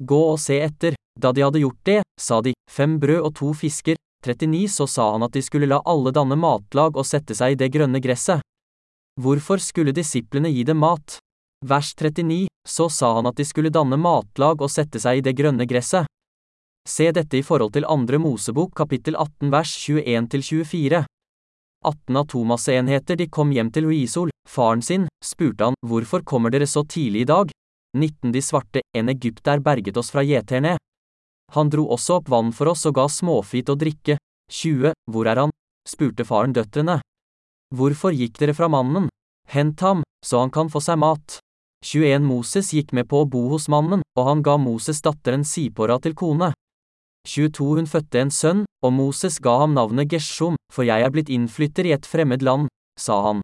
Gå 0.00 0.18
og 0.32 0.38
se 0.40 0.60
etter. 0.62 0.94
Da 1.18 1.32
de 1.32 1.42
hadde 1.42 1.62
gjort 1.62 1.80
det, 1.84 2.02
sa 2.20 2.40
de, 2.44 2.52
fem 2.70 2.98
brød 3.00 3.24
og 3.24 3.34
to 3.34 3.52
fisker. 3.56 3.96
39. 4.26 4.68
Så 4.68 4.86
sa 4.86 5.12
han 5.12 5.22
at 5.22 5.32
de 5.32 5.42
skulle 5.42 5.66
la 5.70 5.80
alle 5.86 6.12
danne 6.14 6.36
matlag 6.38 6.96
og 6.96 7.06
sette 7.06 7.34
seg 7.38 7.54
i 7.54 7.58
det 7.58 7.70
grønne 7.74 8.00
gresset. 8.02 8.42
Hvorfor 9.18 9.58
skulle 9.62 9.94
disiplene 9.94 10.50
gi 10.50 10.62
dem 10.66 10.78
mat? 10.82 11.18
Vers 11.66 11.94
39, 11.94 12.46
så 12.68 12.86
sa 12.88 13.16
han 13.16 13.26
at 13.26 13.38
de 13.38 13.46
skulle 13.46 13.72
danne 13.74 13.98
matlag 13.98 14.62
og 14.62 14.70
sette 14.70 15.00
seg 15.02 15.18
i 15.18 15.24
det 15.26 15.34
grønne 15.38 15.66
gresset. 15.66 16.06
Se 16.88 17.10
dette 17.12 17.36
i 17.36 17.42
forhold 17.42 17.74
til 17.74 17.86
andre 17.90 18.20
Mosebok 18.22 18.76
kapittel 18.78 19.18
18 19.18 19.50
vers 19.50 19.74
21–24. 19.88 21.02
18 21.86 22.16
av 22.16 22.24
Thomas-enheter 22.24 23.16
de 23.16 23.28
kom 23.30 23.52
hjem 23.54 23.70
til 23.70 23.86
Risol, 23.88 24.30
faren 24.48 24.82
sin, 24.82 25.06
spurte 25.24 25.68
han, 25.68 25.78
hvorfor 25.86 26.24
kommer 26.26 26.50
dere 26.50 26.66
så 26.66 26.84
tidlig 26.84 27.26
i 27.26 27.30
dag? 27.30 27.52
19 27.96 28.32
De 28.32 28.42
svarte, 28.42 28.82
en 28.96 29.08
egypter 29.08 29.62
berget 29.64 29.96
oss 29.96 30.10
fra 30.10 30.24
gjeterne. 30.26 30.76
Han 31.54 31.70
dro 31.70 31.86
også 31.94 32.18
opp 32.18 32.28
vann 32.28 32.52
for 32.52 32.68
oss 32.74 32.84
og 32.88 32.98
ga 32.98 33.06
småfit 33.08 33.70
å 33.70 33.78
drikke. 33.78 34.18
20 34.52 34.92
Hvor 35.08 35.28
er 35.28 35.44
han? 35.44 35.54
spurte 35.88 36.24
faren 36.28 36.52
døtrene. 36.52 37.00
Hvorfor 37.74 38.12
gikk 38.12 38.38
dere 38.40 38.54
fra 38.56 38.68
mannen? 38.68 39.08
Hent 39.48 39.80
ham, 39.80 40.02
så 40.24 40.42
han 40.42 40.52
kan 40.52 40.68
få 40.68 40.80
seg 40.84 41.00
mat. 41.00 41.38
21 41.84 42.24
Moses 42.26 42.72
gikk 42.74 42.92
med 42.92 43.08
på 43.08 43.22
å 43.22 43.28
bo 43.28 43.46
hos 43.52 43.68
mannen, 43.72 44.02
og 44.18 44.24
han 44.28 44.42
ga 44.42 44.56
Moses 44.60 45.00
datteren 45.04 45.44
Sipora 45.44 45.98
til 46.02 46.16
kone. 46.18 46.52
22 47.28 47.68
Hun 47.78 47.88
fødte 47.88 48.20
en 48.20 48.32
sønn, 48.34 48.64
og 48.84 48.92
Moses 48.94 49.38
ga 49.42 49.58
ham 49.64 49.74
navnet 49.74 50.10
Geshom, 50.12 50.56
for 50.72 50.86
jeg 50.86 51.02
er 51.02 51.12
blitt 51.14 51.30
innflytter 51.32 51.88
i 51.88 51.94
et 51.96 52.06
fremmed 52.06 52.44
land, 52.46 52.68
sa 52.98 53.20
han. 53.26 53.42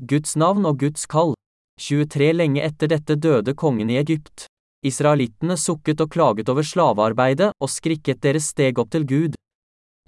Guds 0.00 0.36
navn 0.36 0.66
og 0.68 0.80
Guds 0.80 1.06
kall. 1.06 1.34
23 1.80 2.32
Lenge 2.36 2.62
etter 2.64 2.90
dette 2.92 3.16
døde 3.16 3.54
kongen 3.56 3.90
i 3.90 3.98
Egypt. 4.00 4.46
Israelittene 4.84 5.56
sukket 5.60 6.00
og 6.00 6.12
klaget 6.12 6.48
over 6.48 6.64
slavearbeidet, 6.64 7.52
og 7.60 7.68
skrikket 7.68 8.22
deres 8.24 8.52
steg 8.52 8.78
opp 8.80 8.92
til 8.92 9.04
Gud. 9.08 9.36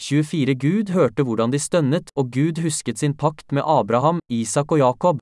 24 0.01 0.55
Gud 0.57 0.93
hørte 0.97 1.25
hvordan 1.25 1.53
de 1.53 1.61
stønnet, 1.61 2.09
og 2.17 2.33
Gud 2.33 2.61
husket 2.65 2.99
sin 2.99 3.15
pakt 3.15 3.53
med 3.53 3.63
Abraham, 3.67 4.21
Isak 4.33 4.73
og 4.73 4.81
Jakob. 4.81 5.21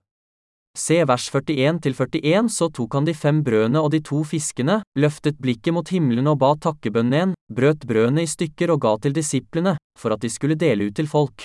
Se 0.80 0.96
vers 1.04 1.26
41-41 1.28 2.48
Så 2.48 2.70
tok 2.72 2.94
han 2.96 3.04
de 3.04 3.12
fem 3.14 3.42
brødene 3.44 3.82
og 3.84 3.90
de 3.92 4.00
to 4.00 4.22
fiskene, 4.24 4.78
løftet 4.96 5.36
blikket 5.42 5.74
mot 5.76 5.88
himmelen 5.92 6.30
og 6.30 6.38
ba 6.40 6.54
takkebønnen 6.56 7.16
igjen, 7.16 7.34
brøt 7.52 7.84
brødene 7.84 8.24
i 8.24 8.30
stykker 8.30 8.72
og 8.72 8.80
ga 8.86 8.94
til 9.04 9.16
disiplene, 9.16 9.74
for 9.98 10.14
at 10.14 10.24
de 10.24 10.30
skulle 10.32 10.56
dele 10.56 10.88
ut 10.88 10.96
til 10.96 11.10
folk. 11.10 11.44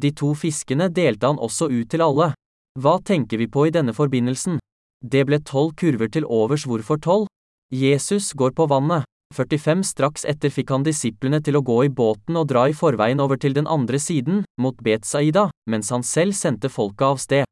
De 0.00 0.10
to 0.12 0.34
fiskene 0.36 0.90
delte 0.92 1.30
han 1.30 1.40
også 1.40 1.70
ut 1.72 1.88
til 1.88 2.04
alle. 2.04 2.32
Hva 2.78 2.98
tenker 3.00 3.40
vi 3.40 3.48
på 3.48 3.64
i 3.68 3.72
denne 3.74 3.94
forbindelsen? 3.96 4.60
Det 5.00 5.24
ble 5.26 5.40
tolv 5.40 5.72
kurver 5.80 6.12
til 6.12 6.28
overs 6.28 6.66
hvorfor 6.68 7.00
tolv? 7.00 7.30
Jesus 7.72 8.34
går 8.36 8.52
på 8.58 8.68
vannet. 8.68 9.06
45 9.34 9.86
Straks 9.86 10.26
etter 10.26 10.50
fikk 10.50 10.72
han 10.74 10.84
disiplene 10.84 11.38
til 11.40 11.56
å 11.56 11.62
gå 11.64 11.84
i 11.86 11.92
båten 12.00 12.36
og 12.36 12.48
dra 12.50 12.66
i 12.68 12.74
forveien 12.74 13.22
over 13.22 13.38
til 13.38 13.54
den 13.54 13.70
andre 13.70 14.00
siden, 14.02 14.42
mot 14.58 14.76
Betsaida, 14.82 15.48
mens 15.70 15.92
han 15.94 16.04
selv 16.04 16.34
sendte 16.34 16.68
folket 16.68 17.06
av 17.06 17.22
sted. 17.22 17.46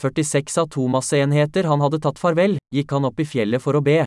46 0.00 0.58
av 0.58 0.68
Thomas-enheter 0.72 1.66
han 1.68 1.82
hadde 1.84 2.00
tatt 2.00 2.18
farvel, 2.18 2.56
gikk 2.72 2.94
han 2.96 3.04
opp 3.04 3.20
i 3.20 3.26
fjellet 3.28 3.60
for 3.60 3.76
å 3.76 3.82
be. 3.84 3.98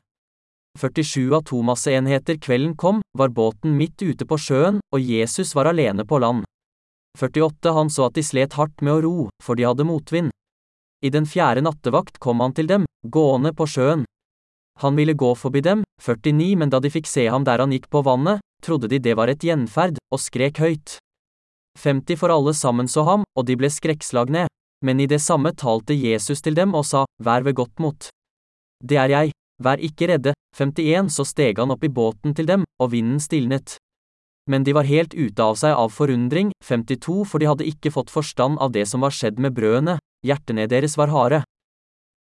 47 0.80 1.34
av 1.36 1.44
Thomas-enheter 1.46 2.40
kvelden 2.42 2.72
kom, 2.76 3.02
var 3.14 3.30
båten 3.30 3.76
midt 3.78 4.02
ute 4.02 4.26
på 4.26 4.38
sjøen, 4.38 4.80
og 4.90 5.00
Jesus 5.00 5.54
var 5.54 5.70
alene 5.70 6.02
på 6.02 6.18
land. 6.18 6.42
48 7.18 7.74
Han 7.76 7.92
så 7.94 8.08
at 8.08 8.16
de 8.18 8.24
slet 8.26 8.56
hardt 8.58 8.82
med 8.82 8.96
å 8.96 9.02
ro, 9.04 9.28
for 9.42 9.54
de 9.54 9.68
hadde 9.68 9.86
motvind. 9.86 10.34
I 11.04 11.12
den 11.14 11.28
fjerde 11.30 11.62
nattevakt 11.62 12.18
kom 12.18 12.42
han 12.42 12.56
til 12.56 12.66
dem, 12.66 12.88
gående 13.06 13.54
på 13.54 13.68
sjøen. 13.70 14.02
Han 14.82 14.98
ville 14.98 15.14
gå 15.14 15.30
forbi 15.38 15.62
dem, 15.62 15.84
49 16.02 16.56
men 16.58 16.74
da 16.74 16.80
de 16.82 16.90
fikk 16.90 17.06
se 17.06 17.28
ham 17.30 17.46
der 17.46 17.62
han 17.62 17.70
gikk 17.70 17.86
på 17.86 18.02
vannet, 18.02 18.42
trodde 18.66 18.90
de 18.90 18.98
det 18.98 19.14
var 19.14 19.30
et 19.30 19.46
gjenferd, 19.46 20.02
og 20.10 20.18
skrek 20.18 20.58
høyt. 20.58 20.98
50 21.78 22.18
for 22.18 22.34
alle 22.34 22.54
sammen 22.54 22.90
så 22.90 23.06
ham, 23.06 23.22
og 23.38 23.46
de 23.46 23.54
ble 23.58 23.70
skrekkslagne. 23.70 24.48
Men 24.84 25.00
i 25.00 25.06
det 25.08 25.22
samme 25.24 25.54
talte 25.56 25.96
Jesus 25.96 26.42
til 26.44 26.56
dem 26.58 26.74
og 26.76 26.84
sa, 26.84 27.04
Vær 27.24 27.44
ved 27.46 27.56
godt 27.56 27.80
mot. 27.80 28.08
Det 28.84 28.98
er 29.00 29.08
jeg, 29.08 29.32
vær 29.62 29.80
ikke 29.80 30.10
redde. 30.12 30.34
51 30.54 31.10
Så 31.10 31.24
steg 31.26 31.58
han 31.58 31.72
opp 31.72 31.84
i 31.84 31.90
båten 31.90 32.34
til 32.36 32.46
dem, 32.46 32.66
og 32.78 32.92
vinden 32.92 33.18
stilnet. 33.20 33.78
Men 34.46 34.64
de 34.64 34.74
var 34.76 34.84
helt 34.84 35.14
ute 35.16 35.40
av 35.42 35.56
seg 35.56 35.72
av 35.72 35.90
forundring, 35.90 36.52
52 36.62 37.24
for 37.24 37.40
de 37.40 37.48
hadde 37.48 37.68
ikke 37.68 37.92
fått 37.94 38.12
forstand 38.12 38.60
av 38.60 38.74
det 38.76 38.84
som 38.90 39.00
var 39.00 39.14
skjedd 39.16 39.40
med 39.40 39.56
brødene, 39.56 39.96
hjertene 40.24 40.68
deres 40.68 40.98
var 41.00 41.12
harde. 41.14 41.42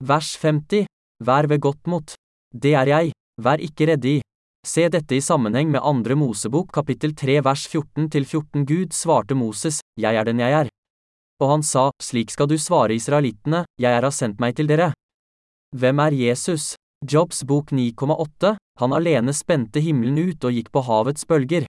Vers 0.03 0.37
50 0.39 0.87
Vær 1.23 1.47
ved 1.51 1.61
godt 1.63 1.87
mot. 1.91 2.15
Det 2.55 2.75
er 2.79 2.91
jeg, 2.91 3.13
vær 3.43 3.63
ikke 3.63 3.91
redde 3.91 4.17
i. 4.17 4.21
Se 4.67 4.87
dette 4.87 5.17
i 5.19 5.23
sammenheng 5.23 5.71
med 5.71 5.83
andre 5.83 6.15
Mosebok 6.15 6.71
kapittel 6.75 7.15
3 7.19 7.41
vers 7.43 7.67
14 7.67 8.09
til 8.15 8.27
14 8.27 8.67
Gud 8.67 8.95
svarte 8.95 9.35
Moses, 9.35 9.81
Jeg 9.99 10.15
er 10.15 10.25
den 10.25 10.39
jeg 10.39 10.55
er. 10.63 10.72
Og 11.41 11.49
han 11.51 11.63
sa, 11.65 11.91
Slik 12.03 12.31
skal 12.31 12.51
du 12.51 12.59
svare 12.59 12.95
israelittene, 12.95 13.65
Jeg 13.81 13.97
har 13.97 14.11
sendt 14.11 14.41
meg 14.41 14.57
til 14.57 14.67
dere. 14.67 14.93
Hvem 15.73 15.99
er 16.05 16.13
Jesus? 16.13 16.75
Jobs 17.03 17.43
bok 17.45 17.73
9,8 17.73 18.57
Han 18.79 18.93
alene 18.93 19.33
spente 19.33 19.81
himmelen 19.81 20.19
ut 20.31 20.45
og 20.45 20.53
gikk 20.53 20.69
på 20.71 20.83
havets 20.87 21.25
bølger. 21.27 21.67